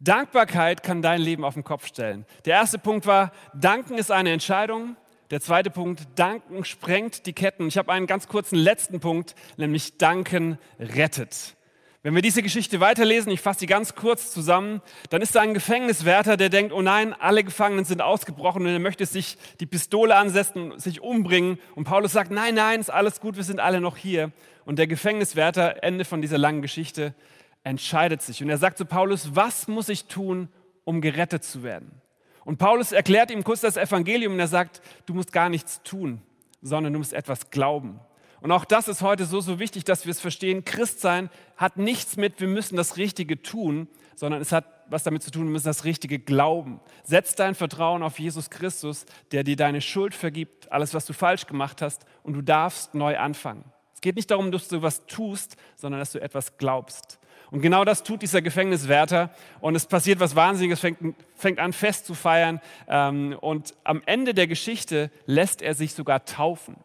Dankbarkeit 0.00 0.82
kann 0.82 1.02
dein 1.02 1.20
Leben 1.20 1.44
auf 1.44 1.54
den 1.54 1.62
Kopf 1.62 1.86
stellen. 1.86 2.26
Der 2.44 2.54
erste 2.54 2.78
Punkt 2.78 3.06
war, 3.06 3.30
danken 3.54 3.98
ist 3.98 4.10
eine 4.10 4.32
Entscheidung. 4.32 4.96
Der 5.30 5.40
zweite 5.40 5.70
Punkt, 5.70 6.08
danken 6.16 6.64
sprengt 6.64 7.26
die 7.26 7.32
Ketten. 7.32 7.68
Ich 7.68 7.78
habe 7.78 7.92
einen 7.92 8.06
ganz 8.06 8.26
kurzen 8.26 8.56
letzten 8.56 9.00
Punkt, 9.00 9.34
nämlich 9.56 9.98
danken 9.98 10.58
rettet. 10.80 11.56
Wenn 12.04 12.16
wir 12.16 12.22
diese 12.22 12.42
Geschichte 12.42 12.80
weiterlesen, 12.80 13.30
ich 13.30 13.40
fasse 13.40 13.60
sie 13.60 13.66
ganz 13.66 13.94
kurz 13.94 14.32
zusammen, 14.32 14.82
dann 15.10 15.22
ist 15.22 15.36
da 15.36 15.40
ein 15.40 15.54
Gefängniswärter, 15.54 16.36
der 16.36 16.48
denkt, 16.48 16.72
oh 16.72 16.82
nein, 16.82 17.12
alle 17.12 17.44
Gefangenen 17.44 17.84
sind 17.84 18.02
ausgebrochen 18.02 18.62
und 18.62 18.72
er 18.72 18.80
möchte 18.80 19.06
sich 19.06 19.38
die 19.60 19.66
Pistole 19.66 20.16
ansetzen, 20.16 20.76
sich 20.80 21.00
umbringen. 21.00 21.60
Und 21.76 21.84
Paulus 21.84 22.10
sagt, 22.10 22.32
nein, 22.32 22.56
nein, 22.56 22.80
ist 22.80 22.90
alles 22.90 23.20
gut, 23.20 23.36
wir 23.36 23.44
sind 23.44 23.60
alle 23.60 23.80
noch 23.80 23.96
hier. 23.96 24.32
Und 24.64 24.80
der 24.80 24.88
Gefängniswärter, 24.88 25.84
Ende 25.84 26.04
von 26.04 26.20
dieser 26.20 26.38
langen 26.38 26.60
Geschichte, 26.60 27.14
entscheidet 27.62 28.20
sich. 28.20 28.42
Und 28.42 28.50
er 28.50 28.58
sagt 28.58 28.78
zu 28.78 28.84
Paulus, 28.84 29.36
was 29.36 29.68
muss 29.68 29.88
ich 29.88 30.06
tun, 30.06 30.48
um 30.82 31.02
gerettet 31.02 31.44
zu 31.44 31.62
werden? 31.62 32.00
Und 32.44 32.58
Paulus 32.58 32.90
erklärt 32.90 33.30
ihm 33.30 33.44
kurz 33.44 33.60
das 33.60 33.76
Evangelium 33.76 34.32
und 34.32 34.40
er 34.40 34.48
sagt, 34.48 34.82
du 35.06 35.14
musst 35.14 35.32
gar 35.32 35.48
nichts 35.48 35.80
tun, 35.84 36.20
sondern 36.62 36.92
du 36.92 36.98
musst 36.98 37.12
etwas 37.12 37.50
glauben. 37.50 38.00
Und 38.42 38.50
auch 38.50 38.64
das 38.64 38.88
ist 38.88 39.02
heute 39.02 39.24
so, 39.24 39.40
so 39.40 39.60
wichtig, 39.60 39.84
dass 39.84 40.04
wir 40.04 40.10
es 40.10 40.20
verstehen. 40.20 40.64
Christsein 40.64 41.30
hat 41.56 41.76
nichts 41.76 42.16
mit, 42.16 42.40
wir 42.40 42.48
müssen 42.48 42.76
das 42.76 42.96
Richtige 42.96 43.40
tun, 43.40 43.86
sondern 44.16 44.40
es 44.40 44.50
hat 44.50 44.64
was 44.88 45.04
damit 45.04 45.22
zu 45.22 45.30
tun, 45.30 45.44
wir 45.44 45.52
müssen 45.52 45.68
das 45.68 45.84
Richtige 45.84 46.18
glauben. 46.18 46.80
Setz 47.04 47.34
dein 47.34 47.54
Vertrauen 47.54 48.02
auf 48.02 48.18
Jesus 48.18 48.50
Christus, 48.50 49.06
der 49.30 49.44
dir 49.44 49.56
deine 49.56 49.80
Schuld 49.80 50.14
vergibt, 50.14 50.70
alles, 50.70 50.92
was 50.92 51.06
du 51.06 51.12
falsch 51.12 51.46
gemacht 51.46 51.80
hast, 51.80 52.04
und 52.24 52.34
du 52.34 52.42
darfst 52.42 52.94
neu 52.94 53.16
anfangen. 53.16 53.64
Es 53.94 54.00
geht 54.00 54.16
nicht 54.16 54.30
darum, 54.30 54.50
dass 54.50 54.68
du 54.68 54.82
was 54.82 55.06
tust, 55.06 55.56
sondern 55.76 56.00
dass 56.00 56.12
du 56.12 56.20
etwas 56.20 56.58
glaubst. 56.58 57.20
Und 57.52 57.62
genau 57.62 57.84
das 57.84 58.02
tut 58.02 58.22
dieser 58.22 58.42
Gefängniswärter. 58.42 59.30
Und 59.60 59.76
es 59.76 59.86
passiert 59.86 60.20
was 60.20 60.34
Wahnsinniges, 60.34 60.80
fängt, 60.80 61.14
fängt 61.36 61.58
an, 61.58 61.72
Fest 61.72 62.06
zu 62.06 62.14
feiern. 62.14 62.60
Ähm, 62.88 63.36
und 63.40 63.74
am 63.84 64.02
Ende 64.06 64.34
der 64.34 64.46
Geschichte 64.46 65.10
lässt 65.26 65.62
er 65.62 65.74
sich 65.74 65.94
sogar 65.94 66.24
taufen. 66.24 66.76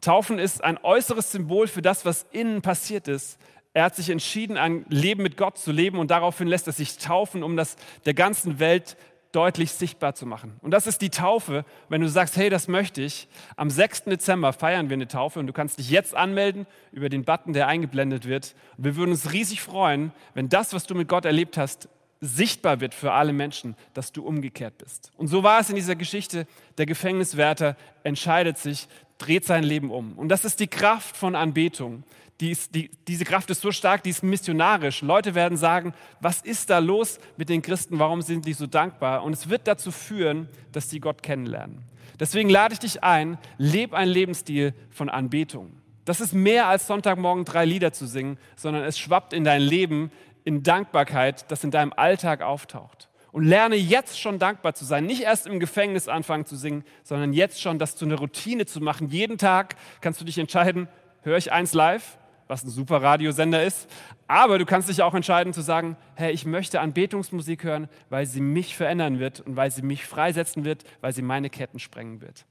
Taufen 0.00 0.38
ist 0.38 0.62
ein 0.62 0.78
äußeres 0.82 1.32
Symbol 1.32 1.66
für 1.66 1.82
das, 1.82 2.04
was 2.04 2.26
innen 2.32 2.62
passiert 2.62 3.08
ist. 3.08 3.38
Er 3.74 3.84
hat 3.84 3.96
sich 3.96 4.10
entschieden, 4.10 4.56
ein 4.56 4.86
Leben 4.88 5.22
mit 5.22 5.36
Gott 5.36 5.58
zu 5.58 5.72
leben 5.72 5.98
und 5.98 6.10
daraufhin 6.10 6.48
lässt 6.48 6.66
er 6.66 6.72
sich 6.72 6.98
taufen, 6.98 7.42
um 7.42 7.56
das 7.56 7.76
der 8.06 8.14
ganzen 8.14 8.58
Welt 8.58 8.96
deutlich 9.32 9.72
sichtbar 9.72 10.14
zu 10.14 10.26
machen. 10.26 10.56
Und 10.62 10.70
das 10.70 10.86
ist 10.86 11.02
die 11.02 11.10
Taufe. 11.10 11.64
Wenn 11.88 12.00
du 12.00 12.08
sagst, 12.08 12.36
hey, 12.36 12.48
das 12.48 12.66
möchte 12.66 13.02
ich, 13.02 13.28
am 13.56 13.68
6. 13.68 14.04
Dezember 14.04 14.52
feiern 14.52 14.88
wir 14.88 14.94
eine 14.94 15.06
Taufe 15.06 15.38
und 15.38 15.46
du 15.46 15.52
kannst 15.52 15.78
dich 15.78 15.90
jetzt 15.90 16.14
anmelden 16.14 16.66
über 16.92 17.08
den 17.08 17.24
Button, 17.24 17.52
der 17.52 17.68
eingeblendet 17.68 18.26
wird. 18.26 18.54
Und 18.78 18.84
wir 18.84 18.96
würden 18.96 19.10
uns 19.10 19.32
riesig 19.32 19.60
freuen, 19.60 20.12
wenn 20.34 20.48
das, 20.48 20.72
was 20.72 20.86
du 20.86 20.94
mit 20.94 21.08
Gott 21.08 21.24
erlebt 21.24 21.58
hast, 21.58 21.88
sichtbar 22.20 22.80
wird 22.80 22.94
für 22.94 23.12
alle 23.12 23.32
Menschen, 23.32 23.76
dass 23.94 24.12
du 24.12 24.24
umgekehrt 24.24 24.78
bist. 24.78 25.12
Und 25.16 25.28
so 25.28 25.42
war 25.42 25.60
es 25.60 25.70
in 25.70 25.76
dieser 25.76 25.94
Geschichte. 25.94 26.46
Der 26.78 26.86
Gefängniswärter 26.86 27.76
entscheidet 28.02 28.58
sich, 28.58 28.88
dreht 29.18 29.44
sein 29.44 29.64
Leben 29.64 29.90
um. 29.90 30.12
Und 30.18 30.28
das 30.28 30.44
ist 30.44 30.60
die 30.60 30.68
Kraft 30.68 31.16
von 31.16 31.34
Anbetung. 31.34 32.04
Die 32.40 32.52
ist, 32.52 32.74
die, 32.74 32.90
diese 33.08 33.24
Kraft 33.24 33.50
ist 33.50 33.60
so 33.60 33.72
stark, 33.72 34.04
die 34.04 34.10
ist 34.10 34.22
missionarisch. 34.22 35.02
Leute 35.02 35.34
werden 35.34 35.58
sagen, 35.58 35.92
was 36.20 36.40
ist 36.40 36.70
da 36.70 36.78
los 36.78 37.18
mit 37.36 37.48
den 37.48 37.62
Christen? 37.62 37.98
Warum 37.98 38.22
sind 38.22 38.46
die 38.46 38.52
so 38.52 38.66
dankbar? 38.68 39.24
Und 39.24 39.32
es 39.32 39.48
wird 39.48 39.66
dazu 39.66 39.90
führen, 39.90 40.48
dass 40.70 40.88
sie 40.88 41.00
Gott 41.00 41.22
kennenlernen. 41.22 41.82
Deswegen 42.20 42.48
lade 42.48 42.74
ich 42.74 42.80
dich 42.80 43.02
ein, 43.02 43.38
leb 43.58 43.92
einen 43.92 44.10
Lebensstil 44.10 44.72
von 44.90 45.08
Anbetung. 45.08 45.72
Das 46.04 46.20
ist 46.20 46.32
mehr 46.32 46.68
als 46.68 46.86
Sonntagmorgen 46.86 47.44
drei 47.44 47.64
Lieder 47.64 47.92
zu 47.92 48.06
singen, 48.06 48.38
sondern 48.56 48.84
es 48.84 48.98
schwappt 48.98 49.32
in 49.32 49.44
dein 49.44 49.60
Leben 49.60 50.10
in 50.44 50.62
Dankbarkeit, 50.62 51.50
das 51.50 51.64
in 51.64 51.70
deinem 51.70 51.92
Alltag 51.94 52.40
auftaucht. 52.40 53.07
Und 53.30 53.44
lerne 53.44 53.76
jetzt 53.76 54.18
schon 54.18 54.38
dankbar 54.38 54.74
zu 54.74 54.84
sein. 54.84 55.04
Nicht 55.04 55.22
erst 55.22 55.46
im 55.46 55.60
Gefängnis 55.60 56.08
anfangen 56.08 56.46
zu 56.46 56.56
singen, 56.56 56.84
sondern 57.04 57.32
jetzt 57.32 57.60
schon 57.60 57.78
das 57.78 57.94
zu 57.94 58.04
einer 58.04 58.16
Routine 58.16 58.64
zu 58.64 58.80
machen. 58.80 59.08
Jeden 59.08 59.36
Tag 59.36 59.76
kannst 60.00 60.20
du 60.20 60.24
dich 60.24 60.38
entscheiden, 60.38 60.88
höre 61.22 61.36
ich 61.36 61.52
eins 61.52 61.74
live, 61.74 62.16
was 62.46 62.64
ein 62.64 62.70
super 62.70 63.02
Radiosender 63.02 63.62
ist. 63.62 63.88
Aber 64.26 64.58
du 64.58 64.66
kannst 64.66 64.88
dich 64.88 65.02
auch 65.02 65.14
entscheiden 65.14 65.52
zu 65.52 65.60
sagen, 65.60 65.96
hey, 66.14 66.32
ich 66.32 66.46
möchte 66.46 66.80
Anbetungsmusik 66.80 67.64
hören, 67.64 67.88
weil 68.08 68.26
sie 68.26 68.40
mich 68.40 68.76
verändern 68.76 69.18
wird 69.18 69.40
und 69.40 69.56
weil 69.56 69.70
sie 69.70 69.82
mich 69.82 70.06
freisetzen 70.06 70.64
wird, 70.64 70.84
weil 71.00 71.12
sie 71.12 71.22
meine 71.22 71.50
Ketten 71.50 71.78
sprengen 71.78 72.20
wird. 72.20 72.46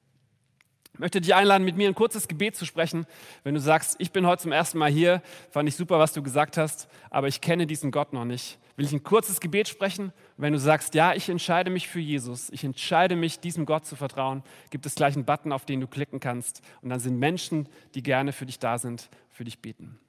Ich 0.93 0.99
möchte 0.99 1.21
dich 1.21 1.35
einladen, 1.35 1.63
mit 1.63 1.77
mir 1.77 1.87
ein 1.87 1.93
kurzes 1.93 2.27
Gebet 2.27 2.55
zu 2.55 2.65
sprechen. 2.65 3.05
Wenn 3.43 3.53
du 3.53 3.59
sagst, 3.59 3.97
ich 3.99 4.11
bin 4.11 4.25
heute 4.25 4.41
zum 4.41 4.51
ersten 4.51 4.79
Mal 4.79 4.89
hier, 4.89 5.21
fand 5.51 5.69
ich 5.69 5.75
super, 5.75 5.99
was 5.99 6.13
du 6.13 6.23
gesagt 6.23 6.57
hast, 6.57 6.87
aber 7.11 7.27
ich 7.27 7.39
kenne 7.39 7.67
diesen 7.67 7.91
Gott 7.91 8.13
noch 8.13 8.25
nicht. 8.25 8.57
Will 8.77 8.85
ich 8.85 8.93
ein 8.93 9.03
kurzes 9.03 9.41
Gebet 9.41 9.67
sprechen? 9.67 10.13
Wenn 10.37 10.53
du 10.53 10.59
sagst, 10.59 10.95
ja, 10.95 11.13
ich 11.13 11.27
entscheide 11.27 11.69
mich 11.69 11.89
für 11.89 11.99
Jesus, 11.99 12.49
ich 12.51 12.63
entscheide 12.63 13.17
mich, 13.17 13.41
diesem 13.41 13.65
Gott 13.65 13.85
zu 13.85 13.97
vertrauen, 13.97 14.43
gibt 14.69 14.85
es 14.85 14.95
gleich 14.95 15.15
einen 15.15 15.25
Button, 15.25 15.51
auf 15.51 15.65
den 15.65 15.81
du 15.81 15.87
klicken 15.87 16.21
kannst. 16.21 16.61
Und 16.81 16.89
dann 16.89 17.01
sind 17.01 17.19
Menschen, 17.19 17.67
die 17.95 18.03
gerne 18.03 18.31
für 18.31 18.45
dich 18.45 18.59
da 18.59 18.77
sind, 18.77 19.09
für 19.29 19.43
dich 19.43 19.59
beten. 19.59 19.99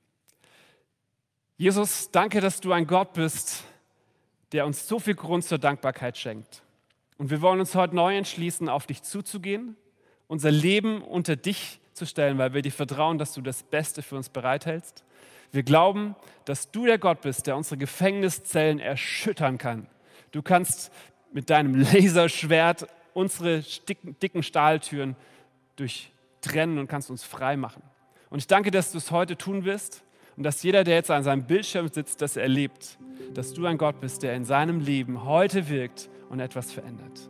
Jesus, 1.56 2.12
danke, 2.12 2.40
dass 2.40 2.60
du 2.60 2.72
ein 2.72 2.86
Gott 2.86 3.14
bist, 3.14 3.64
der 4.52 4.64
uns 4.64 4.86
so 4.86 5.00
viel 5.00 5.16
Grund 5.16 5.42
zur 5.42 5.58
Dankbarkeit 5.58 6.16
schenkt. 6.16 6.62
Und 7.16 7.30
wir 7.30 7.40
wollen 7.40 7.58
uns 7.58 7.74
heute 7.74 7.96
neu 7.96 8.16
entschließen, 8.16 8.68
auf 8.68 8.86
dich 8.86 9.02
zuzugehen 9.02 9.76
unser 10.28 10.50
Leben 10.50 11.02
unter 11.02 11.34
dich 11.34 11.80
zu 11.94 12.06
stellen, 12.06 12.38
weil 12.38 12.54
wir 12.54 12.62
dir 12.62 12.70
vertrauen, 12.70 13.18
dass 13.18 13.32
du 13.32 13.40
das 13.40 13.64
Beste 13.64 14.02
für 14.02 14.14
uns 14.14 14.28
bereithältst. 14.28 15.02
Wir 15.52 15.62
glauben, 15.62 16.14
dass 16.44 16.70
du 16.70 16.86
der 16.86 16.98
Gott 16.98 17.22
bist, 17.22 17.46
der 17.46 17.56
unsere 17.56 17.76
Gefängniszellen 17.76 18.80
erschüttern 18.80 19.58
kann. 19.58 19.86
Du 20.30 20.42
kannst 20.42 20.92
mit 21.32 21.50
deinem 21.50 21.74
Laserschwert 21.74 22.86
unsere 23.14 23.62
dicken 24.22 24.42
Stahltüren 24.42 25.16
durchtrennen 25.76 26.78
und 26.78 26.88
kannst 26.88 27.10
uns 27.10 27.24
frei 27.24 27.56
machen. 27.56 27.82
Und 28.30 28.38
ich 28.38 28.46
danke, 28.46 28.70
dass 28.70 28.92
du 28.92 28.98
es 28.98 29.10
heute 29.10 29.36
tun 29.36 29.64
wirst 29.64 30.02
und 30.36 30.42
dass 30.42 30.62
jeder, 30.62 30.84
der 30.84 30.96
jetzt 30.96 31.10
an 31.10 31.22
seinem 31.22 31.44
Bildschirm 31.44 31.88
sitzt, 31.88 32.20
das 32.22 32.36
erlebt, 32.36 32.98
dass 33.34 33.54
du 33.54 33.66
ein 33.66 33.78
Gott 33.78 34.00
bist, 34.00 34.22
der 34.22 34.34
in 34.34 34.44
seinem 34.44 34.80
Leben 34.80 35.24
heute 35.24 35.68
wirkt 35.68 36.08
und 36.28 36.40
etwas 36.40 36.72
verändert. 36.72 37.28